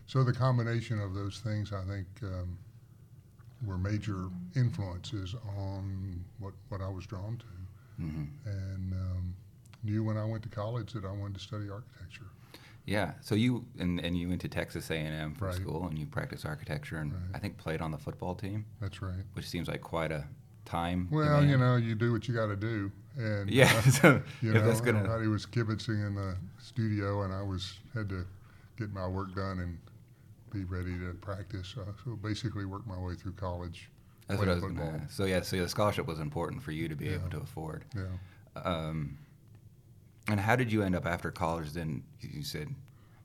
[0.06, 2.06] so the combination of those things, I think.
[2.22, 2.58] Um,
[3.66, 9.34] were major influences on what, what I was drawn to, hmm and um,
[9.82, 12.26] knew when I went to college that I wanted to study architecture.
[12.86, 13.12] Yeah.
[13.22, 15.54] So you and, and you went to Texas A and M for Right.
[15.54, 17.22] school, and you practiced architecture, and Right.
[17.34, 19.24] I think played on the football team, That's right.
[19.34, 20.26] which seems like quite a
[20.64, 21.08] time.
[21.10, 23.72] Well, you know, you do what you got to do, and Yeah.
[23.74, 24.98] uh, so you know, that's gonna.
[24.98, 28.26] everybody was kibitzing in the studio, and I was had to
[28.76, 29.78] get my work done and
[30.54, 31.74] be ready to practice.
[31.78, 33.90] Uh, so basically, worked my way through college.
[34.28, 35.10] That's what I was going to ask.
[35.10, 37.84] So yeah, so the scholarship was important for you to be able to afford.
[37.94, 38.62] Yeah.
[38.62, 39.18] Um,
[40.28, 41.72] and how did you end up after college?
[41.72, 42.68] Then you said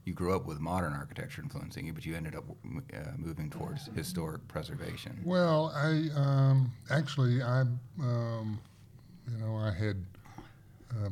[0.04, 2.44] you grew up with modern architecture influencing you, but you ended up
[2.94, 5.22] uh, moving towards historic preservation.
[5.24, 7.62] Well, I um, actually I
[8.02, 8.60] um,
[9.32, 10.04] you know I had
[10.92, 11.10] uh,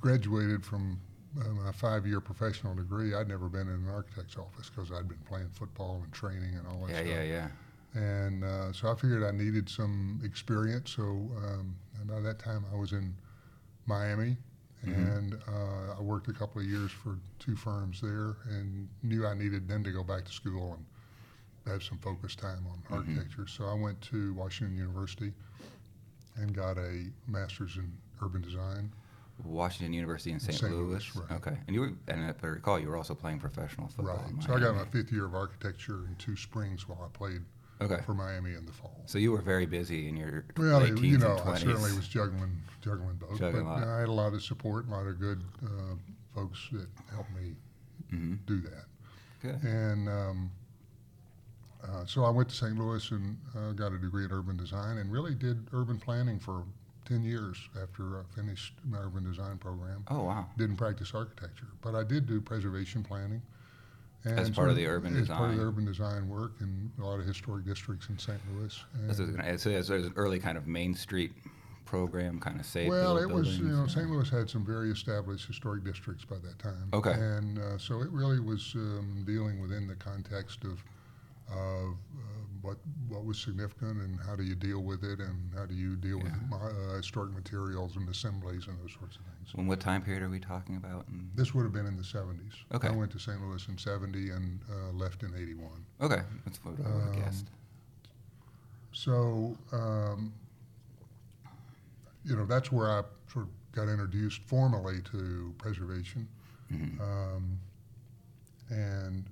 [0.00, 1.00] graduated from
[1.44, 3.14] my five-year professional degree.
[3.14, 6.66] I'd never been in an architect's office because I'd been playing football and training and
[6.66, 7.08] all that Yeah, stuff.
[7.08, 7.48] yeah, yeah.
[7.94, 8.00] Yeah.
[8.24, 10.90] And uh, so I figured I needed some experience.
[10.92, 13.14] So um, by that time I was in
[13.86, 14.36] Miami.
[14.84, 15.16] Mhm.
[15.16, 19.34] And uh, I worked a couple of years for two firms there, and knew I
[19.34, 20.84] needed then to go back to school and
[21.66, 22.92] have some focus time on Mhm.
[22.92, 23.46] architecture.
[23.48, 25.32] So I went to Washington University
[26.36, 27.90] and got a master's in
[28.22, 28.92] urban design.
[29.44, 30.58] Washington University in St.
[30.58, 30.72] St.
[30.72, 30.84] Louis.
[31.14, 31.36] Louis, right.
[31.38, 34.16] Okay, and you were, and if I recall, you were also playing professional football.
[34.16, 34.42] Right.
[34.44, 37.42] So I got my fifth year of architecture in two springs while I played
[37.80, 39.02] Okay, for Miami in the fall.
[39.04, 42.56] so you were very busy in your Well, late you know, I certainly was juggling,
[42.80, 43.38] juggling both.
[43.38, 43.84] Juggling but.
[43.86, 45.94] I had a lot of support, a lot of good uh,
[46.34, 47.54] folks that helped me
[48.10, 48.84] hmm do that.
[49.42, 49.62] Good.
[49.62, 50.50] And um,
[51.86, 52.78] uh, so I went to St.
[52.78, 56.64] Louis and uh, got a degree in urban design and really did urban planning for
[57.06, 60.04] 10 years after I finished my urban design program.
[60.08, 60.46] Oh wow.
[60.58, 63.40] Didn't practice architecture, but I did do preservation planning.
[64.24, 67.04] And As part of the urban as part of the urban design work in a
[67.04, 68.40] lot of historic districts in St.
[68.52, 68.76] Louis.
[69.06, 71.32] This is And- so there's an early kind of Main Street
[71.84, 72.88] program, kind of save.
[72.88, 74.10] Well, it was, you know, St.
[74.10, 76.88] Louis had some very established historic districts by that time.
[76.92, 77.12] Okay.
[77.12, 80.82] And uh, so it really was um, dealing within the context of,
[81.52, 85.64] of uh, what, what was significant and how do you deal with it and how
[85.66, 86.48] do you deal with Yeah.
[86.50, 89.54] mo- uh, historic materials and assemblies and those sorts of things.
[89.56, 91.06] And what time period are we talking about?
[91.08, 92.54] And- This would have been in the 70s.
[92.72, 92.88] Okay.
[92.88, 93.40] I went to St.
[93.40, 95.70] Louis in 70 and uh, left in 81.
[96.00, 97.46] Okay, that's what I would have Um, guessed.
[98.92, 100.32] So, um,
[102.24, 103.02] you know, that's where I
[103.32, 106.26] sort of got introduced formally to preservation.
[106.72, 107.00] Mhm.
[107.00, 107.58] Um,
[108.70, 109.24] and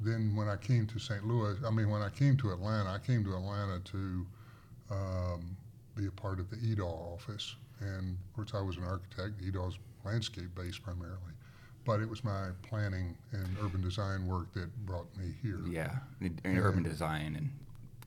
[0.00, 1.26] then when I came to St.
[1.26, 4.26] Louis, I mean, when I came to Atlanta, I came to Atlanta to
[4.90, 5.56] um,
[5.96, 7.56] be a part of the EDAW office.
[7.80, 9.40] And of course, I was an architect.
[9.42, 11.16] EDAW's landscape based primarily.
[11.84, 15.60] But it was my planning and urban design work that brought me here.
[15.68, 16.58] Yeah, in Yeah.
[16.60, 17.50] urban design and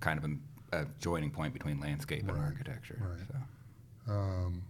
[0.02, 0.26] kind of
[0.74, 3.00] a, a joining point between landscape and architecture.
[3.02, 3.28] right.
[4.08, 4.14] So.
[4.14, 4.62] Um,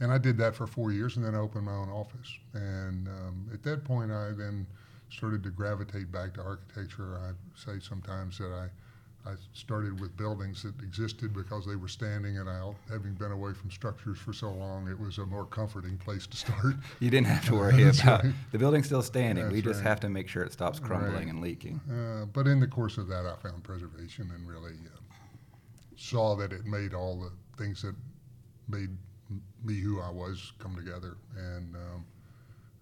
[0.00, 2.28] and I did that for four years, and then I opened my own office.
[2.54, 4.66] And um, at that point, I then
[5.10, 7.18] started to gravitate back to architecture.
[7.18, 12.38] I say sometimes that I, I started with buildings that existed because they were standing,
[12.38, 15.96] and I, having been away from structures for so long, it was a more comforting
[15.98, 16.74] place to start.
[17.00, 18.34] You didn't have to worry about right.
[18.52, 19.50] the building's still standing.
[19.50, 19.88] we just right.
[19.88, 21.26] have to make sure it stops crumbling Right.
[21.28, 21.80] and leaking.
[21.90, 24.98] Uh, but in the course of that, I found preservation and really uh,
[25.96, 27.30] saw that it made all the
[27.62, 27.94] things that
[28.68, 28.90] made
[29.64, 32.04] me who I was come together, and um,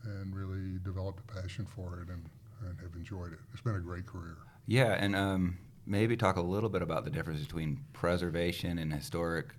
[0.04, 2.24] and really developed a passion for it, and,
[2.66, 3.38] and have enjoyed it.
[3.52, 4.36] It's been a great career.
[4.66, 9.54] Yeah, and um, maybe talk a little bit about the difference between preservation and historic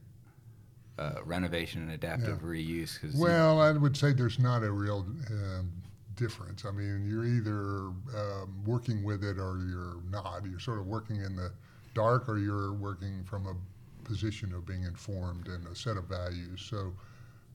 [1.00, 2.48] uh, renovation and adaptive Yeah.
[2.48, 3.16] reuse.
[3.16, 5.72] Well, I would say there's not a real um,
[6.16, 6.66] difference.
[6.66, 10.46] I mean, you're either um, working with it or you're not.
[10.50, 11.52] You're sort of working in the
[11.96, 13.56] dark, or you're working from a
[14.04, 16.62] position of being informed and a set of values.
[16.62, 16.94] So,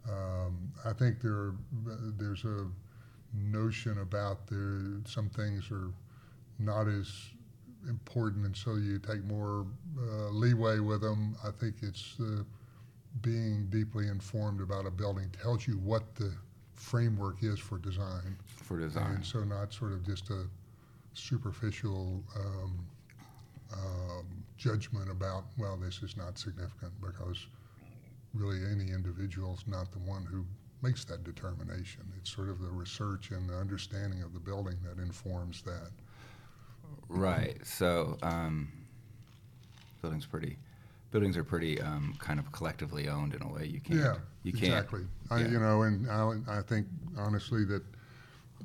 [0.09, 1.53] um, I think there
[2.19, 2.67] there's a
[3.35, 5.91] notion about there some things are
[6.59, 7.11] not as
[7.89, 9.67] important, and so you take more
[9.99, 11.37] uh, leeway with them.
[11.45, 12.43] I think it's uh,
[13.23, 16.33] being deeply informed about a building tells you what the
[16.75, 19.17] framework is for design, for design.
[19.17, 20.45] and so not sort of just a
[21.15, 22.87] superficial um,
[23.73, 27.47] um, judgment about well, this is not significant because
[28.35, 30.45] really any individual is not the one who
[30.83, 32.03] makes that determination.
[32.17, 35.91] It's sort of the research and the understanding of the building that informs that.
[37.09, 37.59] Right.
[37.67, 38.71] So um,
[40.03, 40.59] buildings pretty
[41.11, 43.65] buildings are pretty um, kind of collectively owned in a way.
[43.65, 44.01] You can't.
[44.01, 44.65] Yeah, You can't.
[44.65, 45.01] exactly.
[45.31, 45.49] I, yeah.
[45.49, 46.87] you know, and I, I think
[47.17, 47.83] honestly that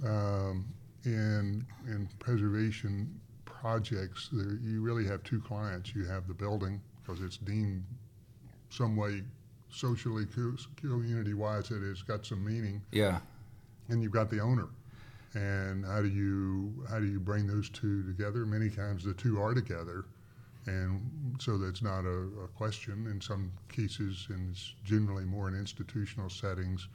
[0.06, 0.65] um,
[1.06, 5.95] in in preservation projects, there, you really have two clients.
[5.95, 7.86] You have the building because it's deemed
[8.69, 9.23] some way
[9.74, 10.26] socially,
[10.78, 13.20] community wise, it has got some meaning, Yeah.
[13.90, 14.68] and you've got the owner.
[15.36, 18.46] And how do you how do you bring those two together?
[18.46, 20.06] Many times the two are together,
[20.68, 21.02] and
[21.40, 23.08] so that's not a, a question.
[23.08, 26.88] In some cases, and it's generally more in institutional settings,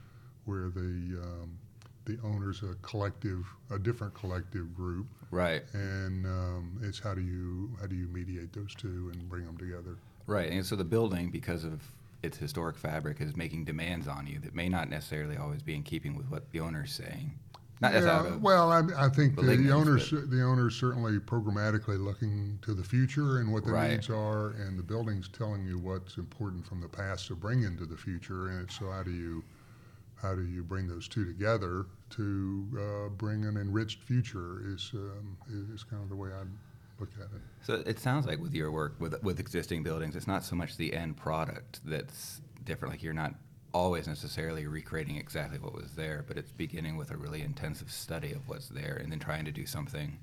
[0.45, 1.59] where the um,
[2.05, 5.63] the owner's a collective, a different collective group, Right.
[5.75, 9.57] and um, it's how do you how do you mediate those two and bring them
[9.59, 9.97] together?
[10.29, 10.53] Right.
[10.53, 11.83] And so the building, because of
[12.23, 15.83] its historic fabric, is making demands on you that may not necessarily always be in
[15.83, 17.39] keeping with what the owner's saying.
[17.81, 22.75] Not Yeah, well, I, I think the, the owners the owners certainly programmatically looking to
[22.75, 23.93] the future and what the Right.
[23.93, 27.87] needs are, and the building's telling you what's important from the past to bring into
[27.87, 28.49] the future.
[28.49, 29.45] And so how do you
[30.17, 34.61] how do you bring those two together to uh, bring an enriched future?
[34.67, 35.37] Is um,
[35.73, 36.43] is kind of the way I
[36.99, 37.43] look at it.
[37.63, 40.77] So it sounds like with your work with with existing buildings, it's not so much
[40.77, 42.95] the end product that's different.
[42.95, 43.35] Like you're not
[43.75, 48.33] always necessarily recreating exactly what was there, but it's beginning with a really intensive study
[48.33, 50.19] of what's there and then trying to do something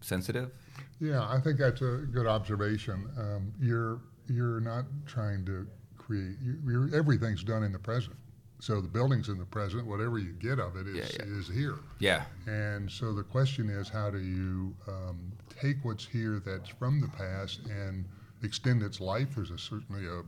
[0.00, 0.52] sensitive.
[1.00, 3.08] Yeah, I think that's a good observation.
[3.18, 5.66] Um, you're you're not trying to
[5.96, 6.36] create.
[6.40, 8.16] You, you're, everything's done in the present.
[8.60, 9.86] So the building's in the present.
[9.86, 11.38] Whatever you get of it is, Yeah, yeah.
[11.38, 11.78] is here.
[12.00, 12.24] Yeah.
[12.46, 17.08] And so the question is, how do you um, take what's here that's from the
[17.08, 18.04] past and
[18.42, 19.28] extend its life?
[19.36, 20.20] There's a, certainly a,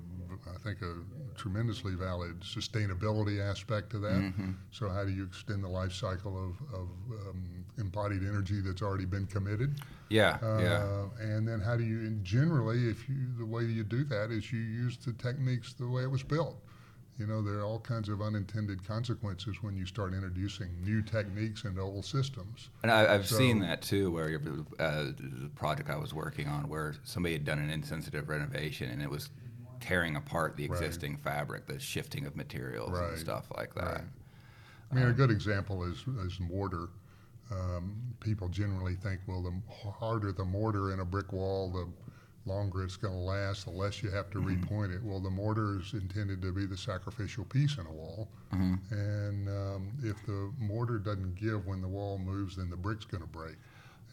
[0.49, 0.95] I think, a
[1.37, 4.13] tremendously valid sustainability aspect to that.
[4.13, 4.53] Mm-hmm.
[4.71, 6.89] So how do you extend the life cycle of, of
[7.29, 9.81] um, embodied energy that's already been committed?
[10.09, 10.39] Yeah.
[10.43, 11.05] Uh, yeah.
[11.21, 14.53] And then how do you, and generally, if you, the way you do that is
[14.53, 16.57] you use the techniques the way it was built.
[17.21, 21.65] You know, there are all kinds of unintended consequences when you start introducing new techniques
[21.65, 22.71] into old systems.
[22.83, 24.41] And I, I've seen that too, where
[24.79, 29.03] uh, the project I was working on, where somebody had done an insensitive renovation and
[29.03, 29.29] it was
[29.81, 30.83] tearing apart the Right.
[30.83, 33.85] existing fabric, the shifting of materials Right, and stuff like that.
[33.85, 34.05] right.
[34.91, 36.89] I mean, a good example is, is mortar.
[37.51, 41.87] Um, people generally think, well, the harder the mortar in a brick wall, the
[42.47, 45.03] longer it's going to last, the less you have to repoint it.
[45.03, 48.29] Well, the mortar is intended to be the sacrificial piece in a wall.
[48.91, 53.23] And um, if the mortar doesn't give when the wall moves, then the brick's going
[53.23, 53.57] to break.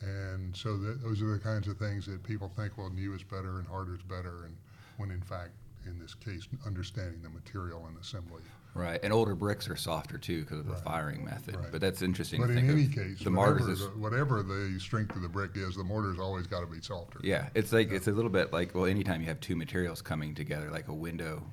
[0.01, 3.23] And so that, those are the kinds of things that people think, well, new is
[3.23, 4.43] better and harder is better.
[4.45, 4.55] And
[4.97, 5.51] when in fact,
[5.85, 8.43] in this case, understanding the material and assembly
[8.77, 8.99] Right.
[9.03, 10.83] And older bricks are softer too because of the Right.
[10.83, 11.55] firing method.
[11.55, 11.71] Right.
[11.71, 12.91] But that's interesting But to in think any of.
[12.91, 16.19] case, the whatever, mortars is the, whatever the strength of the brick is, the mortar's
[16.19, 17.19] always got to be softer.
[17.23, 20.35] Yeah, it's like it's a little bit like well, anytime you have two materials coming
[20.35, 21.43] together, like a window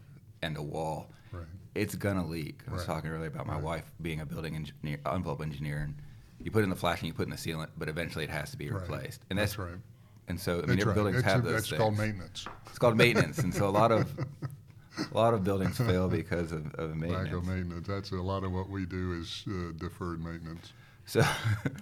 [0.43, 1.47] and a wall, Right.
[1.75, 2.61] it's gonna leak.
[2.69, 2.87] I was Right.
[2.95, 5.95] talking earlier about my wife being a building engineer, envelope engineer, and
[6.41, 8.59] you put in the flashing, you put in the sealant, but eventually it has to
[8.59, 8.83] be Right.
[8.83, 9.23] replaced.
[9.31, 9.81] And That's that's, right.
[10.29, 10.95] And so I mean, That's every right.
[10.95, 11.79] buildings That's, have those that's things.
[11.81, 12.47] called maintenance.
[12.69, 14.11] It's called maintenance, and so a lot of
[14.99, 17.25] a lot of buildings fail because of, of maintenance.
[17.33, 17.87] Lack of maintenance.
[17.89, 20.73] That's a lot of what we do is uh, deferred maintenance.
[21.07, 21.23] So,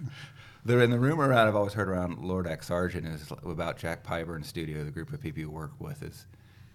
[0.65, 4.05] the and the rumor around I've always heard around Lord Aeck Sargent is about Jack
[4.05, 6.27] Pyburn Studio, the group of people you work with, is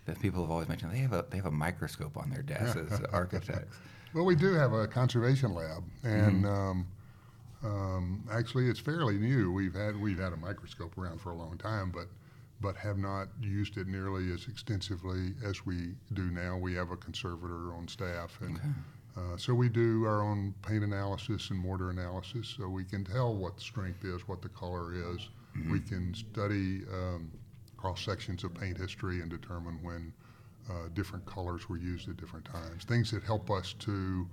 [0.06, 2.78] that people have always mentioned they have a they have a microscope on their desks
[2.92, 3.76] as architects.
[4.14, 6.46] Well, we do have a conservation lab, and Mm-hmm.
[6.46, 6.88] um,
[7.64, 9.52] um, actually, it's fairly new.
[9.52, 12.08] We've had we've had a microscope around for a long time, but
[12.60, 16.58] but have not used it nearly as extensively as we do now.
[16.58, 18.60] We have a conservator on staff, and
[19.16, 23.36] uh, so we do our own paint analysis and mortar analysis, so we can tell
[23.36, 25.30] what the strength is, what the color is.
[25.72, 27.32] We can study um,
[27.78, 30.14] cross sections of paint history and determine when
[30.70, 32.84] uh, different colors were used at different times.
[32.84, 34.28] Things that help us to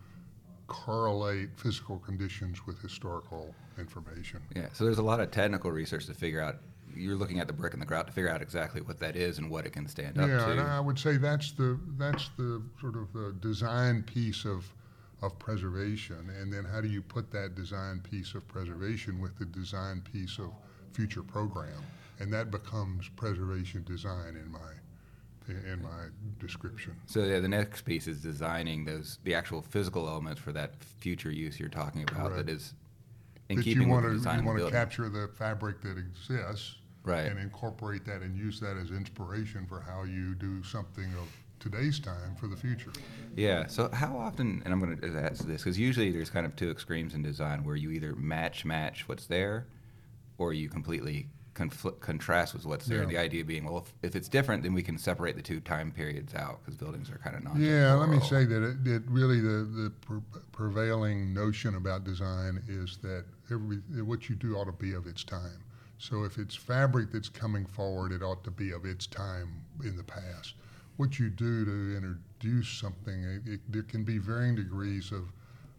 [0.66, 4.40] correlate physical conditions with historical information.
[4.54, 6.56] Yeah, so there's a lot of technical research to figure out.
[6.96, 9.38] You're looking at the brick and the grout to figure out exactly what that is
[9.38, 10.50] and what it can stand up yeah, to.
[10.52, 14.64] and I would say that's the that's the sort of the design piece of
[15.22, 19.46] of preservation, and then how do you put that design piece of preservation with the
[19.46, 20.50] design piece of
[20.92, 21.83] future program,
[22.20, 24.59] and that becomes preservation design in my
[25.48, 26.07] in my
[26.38, 26.94] description.
[27.07, 31.30] So yeah, the next piece is designing those the actual physical elements for that future
[31.30, 32.30] use you're talking about.
[32.30, 32.46] Correct.
[32.46, 32.74] That is
[33.48, 35.80] in that keeping you want with to the design you want to capture the fabric
[35.83, 37.27] that exists Right.
[37.27, 41.29] and incorporate that and use that as inspiration for how you do something of
[41.61, 42.93] today's time for the future.
[43.37, 43.67] Yeah.
[43.67, 44.62] So how often?
[44.64, 47.64] And I'm going to ask this because usually there's kind of two extremes in design
[47.64, 49.67] where you either match match what's there,
[50.38, 53.03] or you completely confl- contrast with what's there.
[53.03, 53.09] Yeah.
[53.09, 55.90] The idea being, well, if, if it's different, then we can separate the two time
[55.90, 57.57] periods out because buildings are kind of not.
[57.57, 60.21] Yeah, let me say that it, it really the the pre-
[60.53, 65.25] prevailing notion about design is that every what you do ought to be of its
[65.25, 65.62] time.
[65.98, 69.96] So if it's fabric that's coming forward, it ought to be of its time in
[69.96, 70.54] the past.
[70.96, 75.33] What you do to introduce something, it, it, there can be varying degrees of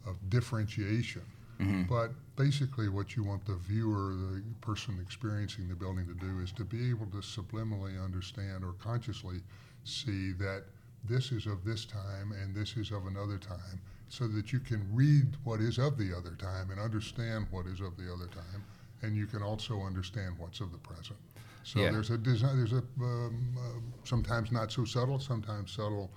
[0.05, 1.23] of differentiation.
[1.59, 1.83] Mm-hmm.
[1.83, 6.51] But basically, what you want the viewer, the person experiencing the building, to do is
[6.53, 9.41] to be able to subliminally understand or consciously
[9.83, 10.63] see that
[11.05, 14.85] this is of this time and this is of another time, so that you can
[14.93, 18.63] read what is of the other time and understand what is of the other time,
[19.01, 21.17] and you can also understand what's of the present.
[21.63, 21.91] So Yeah.
[21.91, 22.57] there's a design.
[22.57, 26.11] There's a um, uh, sometimes not so subtle, sometimes subtle.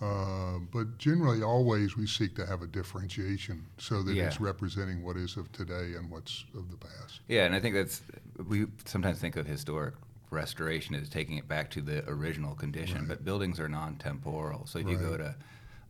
[0.00, 5.16] Uh, but generally, always we seek to have a differentiation so that it's representing what
[5.16, 7.20] is of today and what's of the past.
[7.28, 8.02] Yeah, and I think that's
[8.48, 9.94] we sometimes think of historic
[10.30, 13.08] restoration as taking it back to the original condition, Right.
[13.08, 14.66] but buildings are non-temporal.
[14.66, 15.34] So if you go to,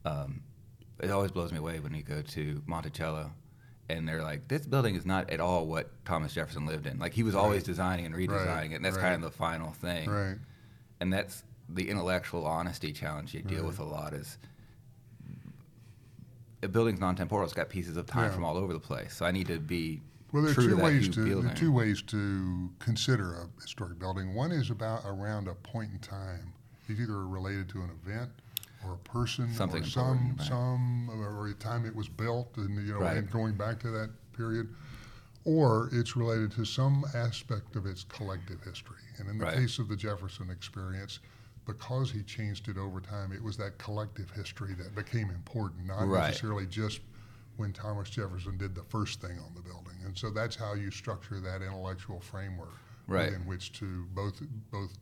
[0.04, 0.42] um,
[1.00, 3.32] it always blows me away when you go to Monticello,
[3.88, 7.12] and they're like, "This building is not at all what Thomas Jefferson lived in." Like
[7.12, 7.66] he was always Right.
[7.66, 9.02] designing and redesigning Right, it, and that's right.
[9.02, 10.08] kind of the final thing.
[10.08, 10.36] Right.
[11.00, 14.38] And that's the intellectual honesty challenge you deal with a lot is.
[16.62, 17.44] A building's non-temporal.
[17.44, 18.30] It's got pieces of time Yeah.
[18.30, 19.14] from all over the place.
[19.14, 20.00] So I need to be
[20.32, 24.34] Well, there are two ways to there are two ways to consider a historic building.
[24.34, 26.54] One is about around a point in time.
[26.88, 28.30] It's either related to an event
[28.86, 30.46] or a person Something or some right.
[30.46, 33.16] some or time it was built and you know Right.
[33.18, 34.68] and going back to that period
[35.44, 39.54] or it's related to some aspect of its collective history and in the Right.
[39.54, 41.20] case of the Jefferson experience
[41.66, 46.06] because he changed it over time it was that collective history that became important not
[46.08, 46.28] Right.
[46.28, 47.00] necessarily just
[47.56, 50.90] when Thomas Jefferson did the first thing on the building and so that's how you
[50.90, 52.72] structure that intellectual framework
[53.06, 53.26] Right.
[53.30, 54.96] within which to both both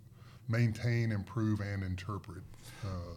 [0.48, 2.42] maintain, improve, and interpret.
[2.84, 3.14] Uh,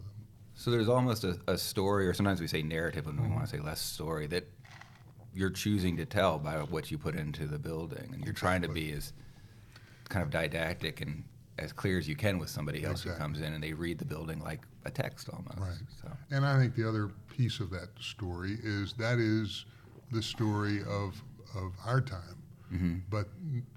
[0.56, 3.56] So there's almost a, a story, or sometimes we say narrative when we want to
[3.56, 4.48] say less story, that
[5.34, 8.10] you're choosing to tell by what you put into the building.
[8.12, 9.12] And you're trying to be as
[10.08, 11.24] kind of didactic and
[11.58, 13.12] as clear as you can with somebody else Exactly.
[13.12, 15.58] who comes in and they read the building like a text almost.
[15.58, 15.78] Right.
[16.00, 19.66] So, and I think the other piece of that story is that is
[20.10, 21.22] the story of
[21.54, 22.42] of our time,
[22.72, 23.00] mhm.
[23.08, 23.28] but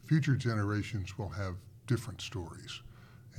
[0.03, 1.55] future generations will have
[1.87, 2.81] different stories,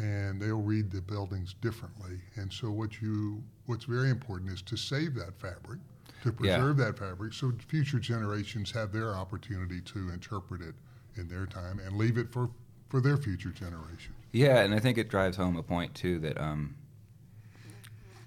[0.01, 2.19] and they'll read the buildings differently.
[2.37, 5.79] And so, what you what's very important is to save that fabric,
[6.23, 6.57] to Yeah.
[6.57, 10.75] preserve that fabric, so future generations have their opportunity to interpret it
[11.17, 12.51] in their time and leave it for
[12.89, 14.17] for their future generations.
[14.33, 16.75] Yeah, and I think it drives home a point too that um,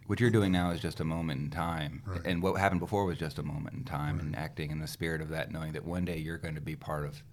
[0.08, 2.22] what you're doing now is just a moment in time, Right.
[2.26, 5.22] and what happened before was just a moment in time, and acting in the spirit
[5.22, 7.24] of that, knowing that one day you're going to be part of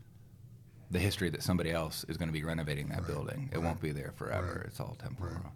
[0.90, 3.48] the history that somebody else is going to be renovating that Right, building.
[3.52, 4.56] It right, won't be there forever.
[4.58, 5.52] right, It's all temporal.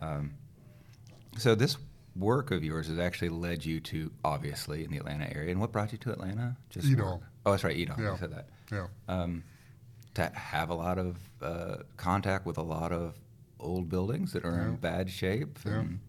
[0.00, 0.32] Um,
[1.38, 1.76] so this
[2.16, 5.50] work of yours has actually led you to obviously in the Atlanta area.
[5.50, 6.56] And what brought you to Atlanta?
[6.70, 7.12] Just Edall.
[7.12, 7.20] work?
[7.46, 7.98] Oh, that's right, Edall.
[7.98, 8.12] Yeah.
[8.12, 8.86] You said that Yeah.
[9.08, 9.44] um,
[10.14, 13.14] to have a lot of uh, contact with a lot of
[13.58, 14.68] old buildings that are Yeah.
[14.68, 15.58] in bad shape.
[15.64, 15.72] Yeah.
[15.80, 16.00] And,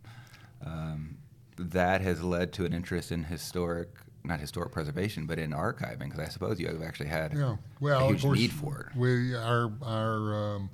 [0.65, 1.17] um,
[1.57, 3.89] that has led to an interest in historic,
[4.23, 8.05] not historic preservation, but in archiving, because I suppose you have actually had Yeah, well,
[8.05, 8.97] a huge of course, need for it.
[8.97, 10.69] We our our um,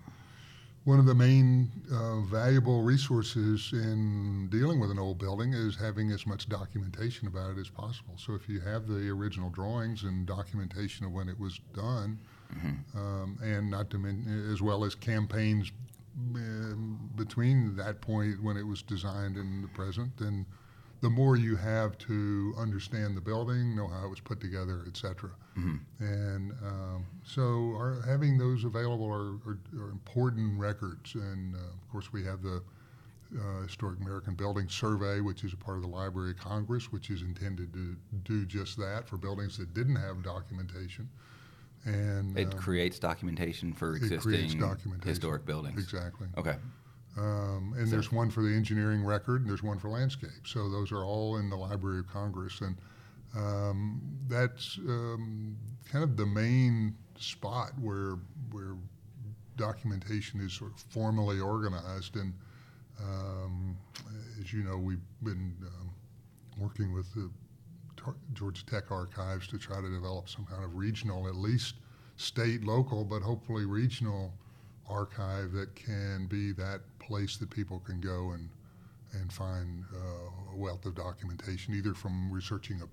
[0.85, 6.11] one of the main uh, valuable resources in dealing with an old building is having
[6.11, 8.13] as much documentation about it as possible.
[8.17, 12.19] So if you have the original drawings and documentation of when it was done,
[12.51, 12.97] Mm-hmm.
[12.97, 15.71] um, and not to mention as well as campaigns
[16.33, 20.47] um, between that point when it was designed and the present, then
[21.01, 24.97] the more you have to understand the building, know how it was put together, et
[24.97, 25.31] cetera.
[25.99, 31.15] And um, so our, having those available are, are, are important records.
[31.15, 32.63] And uh, of course, we have the
[33.37, 37.09] uh, Historic American Building Survey, which is a part of the Library of Congress, which
[37.09, 41.09] is intended to do just that for buildings that didn't have documentation.
[41.85, 45.09] And It uh, creates documentation for existing documentation.
[45.09, 45.81] historic buildings.
[45.83, 46.27] Exactly.
[46.37, 46.55] Okay.
[47.17, 50.45] Um, and there's one for the engineering record, and there's one for landscape.
[50.45, 52.77] So those are all in the Library of Congress, and
[53.35, 55.57] um, that's um,
[55.91, 58.17] kind of the main spot where
[58.51, 58.75] where
[59.57, 62.15] documentation is sort of formally organized.
[62.15, 62.33] And
[63.01, 63.77] um,
[64.39, 65.91] as you know, we've been um,
[66.57, 67.29] working with the
[68.33, 71.75] Georgia Tech archives to try to develop some kind of regional, at least
[72.15, 74.33] state, local, but hopefully regional
[74.89, 78.49] archive that can be that place that people can go and
[79.13, 82.85] and find uh, a wealth of documentation, either from researching a,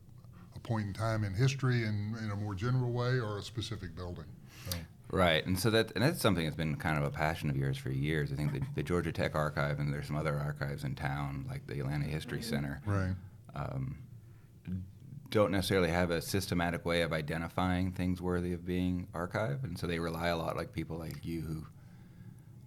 [0.56, 3.94] a point in time in history in, in a more general way or a specific
[3.94, 4.24] building.
[4.70, 4.78] So,
[5.10, 7.78] Right, and so that and that's something that's been kind of a passion of yours
[7.78, 8.32] for years.
[8.32, 11.66] I think the, the Georgia Tech Archive and there's some other archives in town, like
[11.68, 13.14] the Atlanta History Center, right.
[13.54, 13.98] um,
[15.30, 19.86] don't necessarily have a systematic way of identifying things worthy of being archived, and so
[19.86, 21.66] they rely a lot like people like you who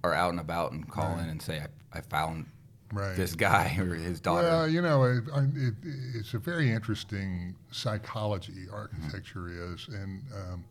[0.04, 1.24] are out and about and call Right.
[1.24, 1.60] in and say,
[1.94, 2.46] "I, I found
[2.92, 3.16] Right.
[3.16, 5.24] this guy or his daughter." Well, you know, it,
[5.56, 5.74] it,
[6.16, 10.64] it's a very interesting psychology architecture is, and um,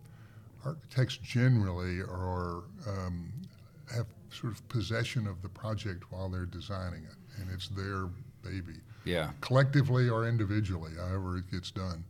[0.65, 3.33] architects generally are um,
[3.95, 8.07] have sort of possession of the project while they're designing it, and it's their
[8.43, 12.05] baby, yeah, collectively or individually, however it gets done.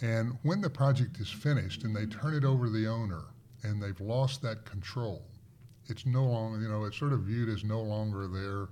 [0.00, 3.22] And when the project is finished and they turn it over to the owner,
[3.62, 5.22] and they've lost that control,
[5.86, 8.68] it's no longer, you know, it's sort of viewed as no longer their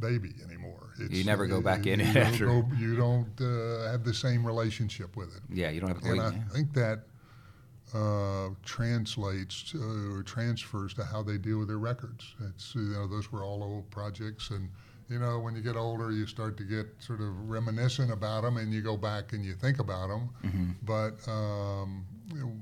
[0.00, 0.90] baby anymore.
[0.98, 2.46] It's, you never go back in you it don't after.
[2.46, 5.42] go- you don't uh, have the same relationship with it.
[5.50, 6.24] yeah, you don't have to And wait.
[6.26, 6.42] I yeah.
[6.52, 7.02] think that
[7.94, 12.34] uh, translates to, or transfers to how they deal with their records.
[12.48, 14.68] It's you know those were all old projects, and
[15.08, 18.56] you know when you get older, you start to get sort of reminiscent about them,
[18.56, 20.30] and you go back and you think about them.
[20.44, 20.70] Mm-hmm.
[20.82, 22.04] But um,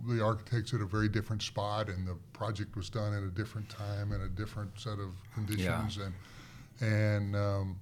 [0.07, 3.69] the architect's at a very different spot, and the project was done at a different
[3.69, 6.15] time and a different set of conditions, and
[6.81, 7.77] and um,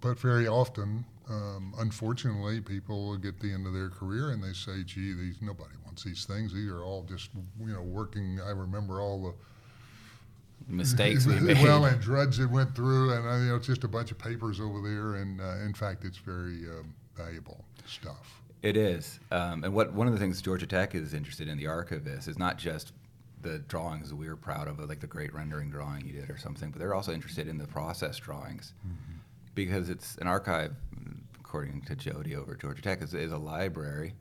[0.00, 4.84] but very often, um, unfortunately, people get the end of their career and they say,
[4.84, 6.52] "Gee, these nobody wants these things.
[6.52, 11.62] These are all just you know working." I remember all the mistakes we made.
[11.62, 14.18] well, and drugs that went through, and uh, you know, it's just a bunch of
[14.18, 15.16] papers over there.
[15.16, 18.40] And uh, in fact, it's very um, valuable stuff.
[18.66, 21.68] It is, um, and what one of the things Georgia Tech is interested in the
[21.68, 22.92] archivist is not just
[23.42, 26.36] the drawings that we were proud of, like the great rendering drawing you did or
[26.36, 29.18] something, but they're also interested in the process drawings Mm-hmm.
[29.54, 30.74] because it's an archive,
[31.38, 34.14] according to Jody over at Georgia Tech, is, is a library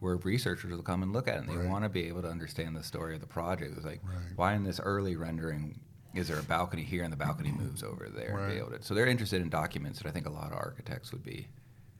[0.00, 1.68] where researchers will come and look at it and they Right.
[1.68, 3.74] want to be able to understand the story of the project.
[3.76, 4.32] It's like, Right.
[4.34, 5.78] why in this early rendering
[6.14, 8.34] is there a balcony here and the balcony moves over there?
[8.36, 8.56] Right.
[8.56, 11.22] able to- so they're interested in documents that I think a lot of architects would
[11.22, 11.46] be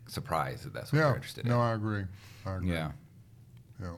[0.07, 1.61] surprised that that's what Yeah, they're interested no, in.
[1.61, 2.05] I agree.
[2.47, 2.73] I agree.
[2.73, 2.93] Yeah.
[3.81, 3.93] yeah.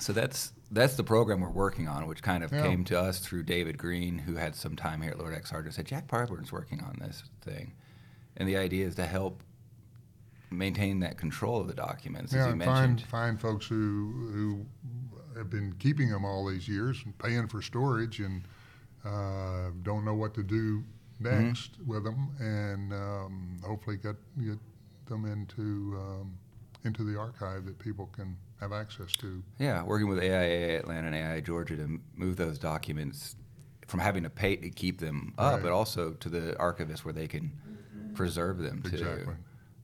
[0.00, 2.62] So that's that's the program we're working on, which kind of Yeah.
[2.62, 5.74] came to us through David Green, who had some time here at Lord Aeck Sargent,
[5.74, 7.72] said Jack Pyburn's working on this thing,
[8.36, 9.42] and the idea is to help
[10.50, 13.00] maintain that control of the documents, as Yeah, you and mentioned.
[13.02, 14.66] find find folks who who
[15.38, 18.42] have been keeping them all these years and paying for storage and
[19.04, 20.84] uh, don't know what to do
[21.30, 21.46] Mm-hmm.
[21.46, 24.58] next with them, and um, hopefully get get
[25.06, 26.38] them into um,
[26.84, 29.42] into the archive that people can have access to.
[29.58, 33.36] Yeah, working with AIA Atlanta and AIA Georgia to move those documents
[33.88, 35.62] from having to pay to keep them up, Right.
[35.64, 37.52] but also to the archivist where they can
[38.14, 38.96] preserve them too.
[38.96, 39.34] Exactly.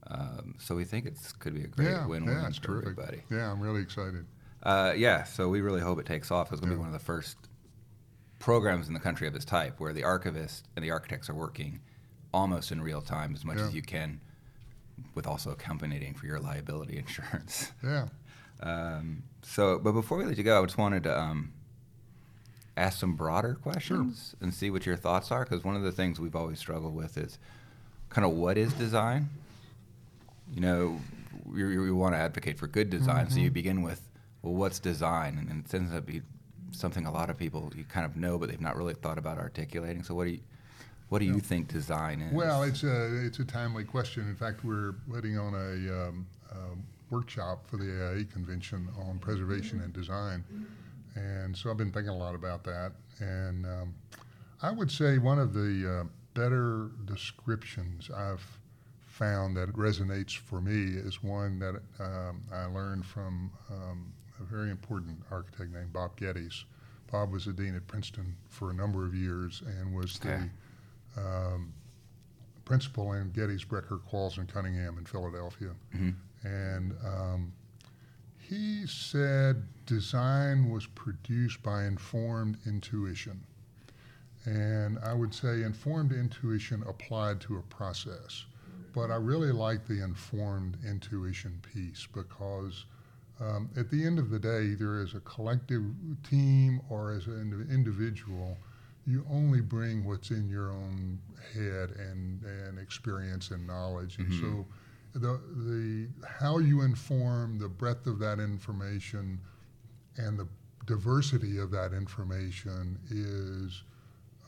[0.07, 2.91] Um, so we think it's could be a great yeah, win-win yeah, for terrific.
[2.99, 3.21] everybody.
[3.29, 4.25] Yeah, I'm really excited.
[4.63, 6.51] Uh, yeah, so we really hope it takes off.
[6.51, 7.37] It's going to be one of the first
[8.39, 11.79] programs in the country of its type where the archivist and the architects are working
[12.33, 13.65] almost in real time as much Yeah.
[13.67, 14.21] as you can,
[15.15, 17.71] with also accommodating for your liability insurance.
[17.83, 18.07] Yeah,
[18.61, 21.51] Um, so, but before we let you go, I just wanted to um,
[22.77, 25.43] ask some broader questions and see what your thoughts are.
[25.43, 27.37] Because one of the things we've always struggled with is
[28.09, 29.29] kind of what is design.
[30.53, 30.99] You know,
[31.45, 34.01] we, we want to advocate for good design, so you begin with,
[34.41, 36.21] well, what's design, and, it to be
[36.71, 39.37] something a lot of people you kind of know, but they've not really thought about
[39.37, 40.03] articulating.
[40.03, 40.39] So, what do you,
[41.09, 42.33] what do you think design is?
[42.33, 44.27] Well, it's a it's a timely question.
[44.27, 49.81] In fact, we're putting on a um, um, workshop for the AIA convention on preservation
[49.81, 50.43] and design,
[51.15, 52.91] and so I've been thinking a lot about that.
[53.19, 53.93] And um,
[54.61, 58.45] I would say one of the uh, better descriptions I've
[59.19, 64.69] found that resonates for me is one that um, I learned from um, a very
[64.69, 66.65] important architect named Bob Geddes.
[67.11, 70.49] Bob was a dean at Princeton for a number of years and was Okay.
[71.15, 71.73] the um,
[72.65, 75.71] principal in Geddes, Brecher, Qualls, and Cunningham in Philadelphia.
[75.93, 76.15] Mhm.
[76.43, 77.51] And um,
[78.37, 83.41] he said design was produced by informed intuition.
[84.45, 88.45] And I would say informed intuition applied to a process.
[88.93, 92.85] But I really like the informed intuition piece because
[93.41, 95.83] um, at the end of the day, either as a collective
[96.29, 98.57] team or as an individual,
[99.07, 101.19] you only bring what's in your own
[101.53, 104.17] head and, and experience and knowledge.
[104.17, 104.65] And so
[105.13, 109.39] the, the, how you inform the breadth of that information
[110.17, 110.47] and the
[110.85, 113.83] diversity of that information is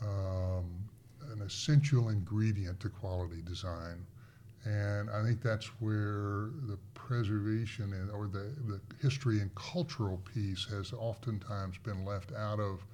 [0.01, 0.89] um,
[1.31, 4.05] an essential ingredient to quality design.
[4.63, 10.65] And I think that's where the preservation and, or the, the history and cultural piece
[10.69, 12.85] has oftentimes been left out of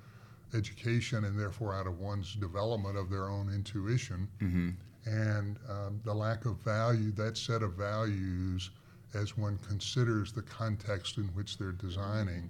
[0.54, 4.30] education and therefore out of one's development of their own intuition.
[4.40, 4.70] hmm
[5.06, 8.72] And um, the lack of value, that set of values,
[9.14, 12.50] as one considers the context in which they're designing,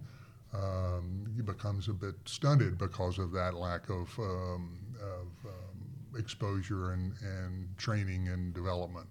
[0.53, 5.66] um, becomes a bit stunted because of that lack of, um, of um,
[6.17, 9.07] exposure and, and training and development.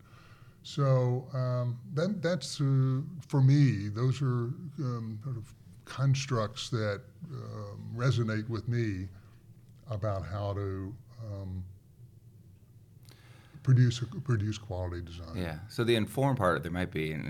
[0.63, 4.51] So um, that, that's, uh, for me, those are
[4.81, 5.55] um, sort of
[5.85, 7.03] constructs that
[7.33, 9.09] um, resonate with me
[9.89, 10.95] about how to
[11.25, 11.65] um,
[13.63, 15.37] produce, produce quality design.
[15.37, 15.59] Yeah.
[15.69, 17.25] So the informed part, there might be, and,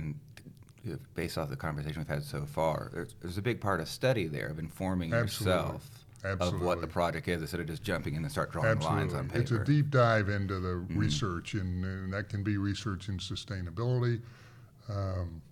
[0.87, 3.89] and based off the conversation we've had so far, there's, there's a big part of
[3.89, 5.53] study there of informing Absolutely.
[5.53, 5.91] yourself
[6.27, 9.01] of what the project is instead of just jumping in and start drawing Absolutely.
[9.01, 9.41] lines on paper.
[9.41, 14.21] It's a deep dive into the research, and, and that can be research in sustainability.
[14.89, 15.43] Um,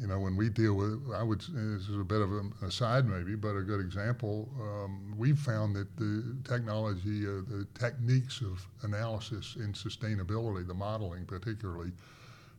[0.00, 3.06] you know, when we deal with, I would, this is a bit of an aside
[3.06, 4.48] maybe, but a good example.
[4.60, 11.24] Um, we've found that the technology, uh, the techniques of analysis in sustainability, the modeling
[11.24, 11.92] particularly,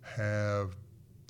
[0.04, 0.76] have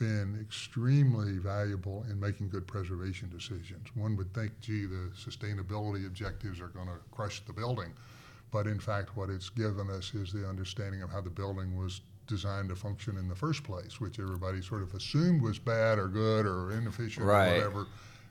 [0.02, 3.88] been extremely valuable in making good preservation decisions.
[3.94, 7.94] One would think, gee, the sustainability objectives are going to crush the building.
[8.52, 12.02] But in fact, what it's given us is the understanding of how the building was
[12.26, 16.08] designed to function in the first place, which everybody sort of assumed was bad or
[16.08, 17.50] good or inefficient Right.
[17.50, 17.86] or whatever.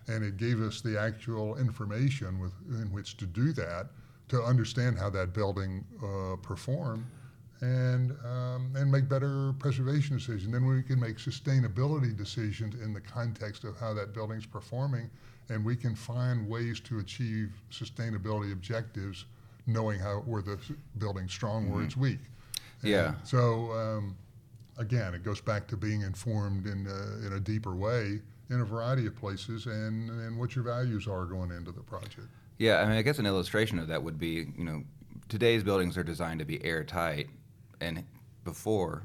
[0.08, 2.52] and it gave us the actual information with
[2.82, 3.86] in which to do that
[4.28, 7.04] to understand how that building uh, performed
[7.60, 10.52] and um, and make better preservation decisions.
[10.52, 15.10] Then we can make sustainability decisions in the context of how that building's performing,
[15.48, 19.26] and we can find ways to achieve sustainability objectives,
[19.66, 20.58] knowing how where the
[20.98, 22.20] building's strong, where it's weak.
[22.82, 23.14] And Yeah.
[23.24, 24.16] So um,
[24.78, 28.64] again, it goes back to being informed in a, in a deeper way in a
[28.64, 32.28] variety of places, and and what your values are going into the project.
[32.58, 34.82] Yeah, I mean, I guess an illustration of that would be, you know,
[35.28, 37.30] today's buildings are designed to be airtight,
[37.80, 38.04] and
[38.44, 39.02] before,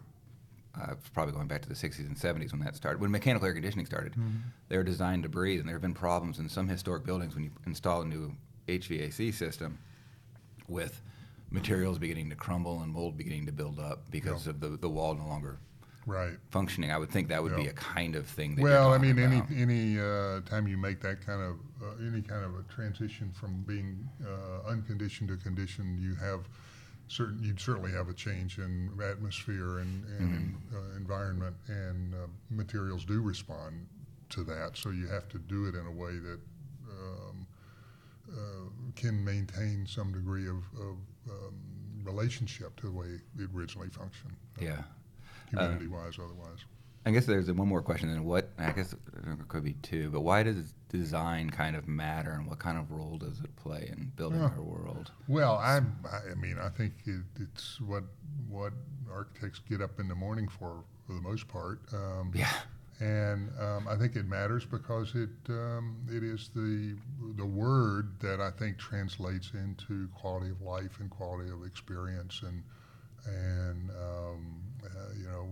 [0.80, 3.48] uh, it's probably going back to the 60s and 70s when that started, when mechanical
[3.48, 4.16] air conditioning started,
[4.70, 7.44] they were designed to breathe, and there have been problems in some historic buildings when
[7.44, 8.36] you install a new
[8.68, 9.78] HVAC system
[10.68, 11.02] with
[11.52, 14.52] materials beginning to crumble and mold beginning to build up because Yeah.
[14.52, 15.60] of the, the wall no longer
[16.08, 16.38] Right.
[16.52, 16.92] functioning.
[16.92, 19.58] I would think that would be a kind of thing that Well, I mean, talking
[19.58, 23.32] any any uh, time you make that kind of uh, any kind of a transition
[23.32, 26.48] from being uh, unconditioned to conditioned, you have
[27.08, 32.28] certain you'd certainly have a change in atmosphere and, and in, uh, environment, and uh,
[32.50, 33.86] materials do respond
[34.30, 34.76] to that.
[34.76, 36.40] So you have to do it in a way that
[36.90, 37.48] um,
[38.32, 40.98] uh, can maintain some degree of, of
[41.30, 41.54] um,
[42.04, 43.08] relationship to the way
[43.40, 44.84] it originally functioned, yeah.
[45.50, 46.60] humanity-wise, otherwise.
[47.06, 48.10] I guess there's one more question.
[48.12, 48.50] Then what?
[48.58, 52.60] I guess there could be two, but why does design kind of matter, and what
[52.60, 55.12] kind of role does it play in building our world?
[55.28, 58.04] Well, I'm, I, I mean, I think it, it's what
[58.50, 58.74] what
[59.12, 61.80] architects get up in the morning for, for the most part.
[61.94, 62.52] Um, Yeah,
[63.00, 66.96] And um, I think it matters because it um, it is the
[67.38, 72.64] the word that I think translates into quality of life and quality of experience and
[73.28, 75.48] and um, uh, you know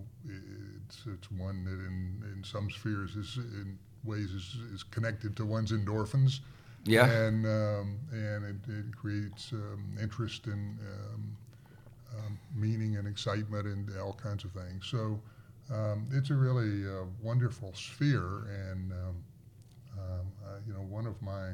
[0.86, 5.45] it's it's one that in, in some spheres is in ways is, is connected to
[5.45, 6.39] one's endorphins
[6.86, 11.38] yeah, and um, and it, it creates um, interest and um,
[12.17, 14.86] um, meaning and excitement and all kinds of things.
[14.86, 15.19] So
[15.73, 19.23] um, it's a really uh, wonderful sphere, and um,
[19.97, 21.49] um, I, you know one of my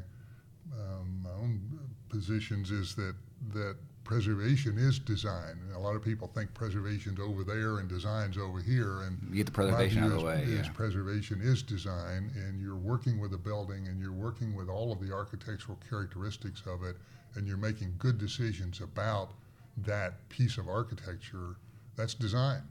[0.72, 1.60] um, my own
[2.08, 3.14] positions is that
[3.52, 5.58] that preservation is design.
[5.66, 9.36] And a lot of people think preservation's over there and design's over here, and you
[9.36, 10.42] get the preservation out of the way.
[10.42, 10.72] is, is Yeah.
[10.72, 15.00] preservation is design, and you're working with a building, and you're working with all of
[15.00, 16.96] the architectural characteristics of it,
[17.34, 19.32] and you're making good decisions about
[19.76, 21.56] that piece of architecture.
[21.96, 22.62] That's design.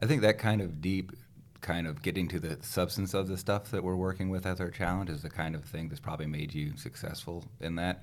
[0.00, 1.12] I think that kind of deep,
[1.60, 4.70] kind of getting to the substance of the stuff that we're working with as our
[4.70, 8.02] challenge is the kind of thing that's probably made you successful in that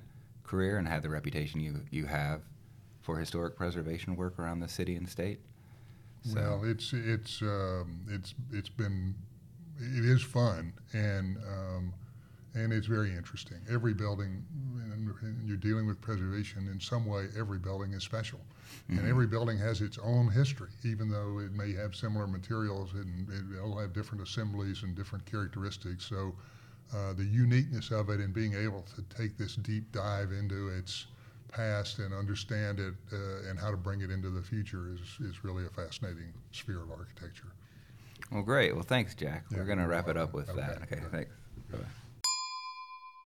[0.50, 2.42] career and have the reputation you you have
[3.00, 5.40] for historic preservation work around the city and state.
[6.22, 9.14] So, Well, it's it's um, it's it's been
[9.78, 11.94] it is fun and um,
[12.54, 13.58] and it's very interesting.
[13.70, 14.44] Every building,
[14.92, 15.08] and
[15.46, 17.28] you're dealing with preservation in some way.
[17.38, 18.40] Every building is special,
[18.88, 23.28] and every building has its own history, even though it may have similar materials and
[23.30, 26.04] it all have different assemblies and different characteristics.
[26.06, 26.34] So.
[26.92, 31.06] Uh, the uniqueness of it and being able to take this deep dive into its
[31.52, 35.44] past and understand it uh, and how to bring it into the future is, is
[35.44, 37.52] really a fascinating sphere of architecture.
[38.32, 38.74] well, great.
[38.74, 39.44] Well, thanks, Jack.
[39.50, 40.82] Yeah, we're going to wrap it up with that.
[40.82, 40.96] Okay.
[40.96, 41.30] Okay, thanks.
[41.70, 41.84] Bye-bye.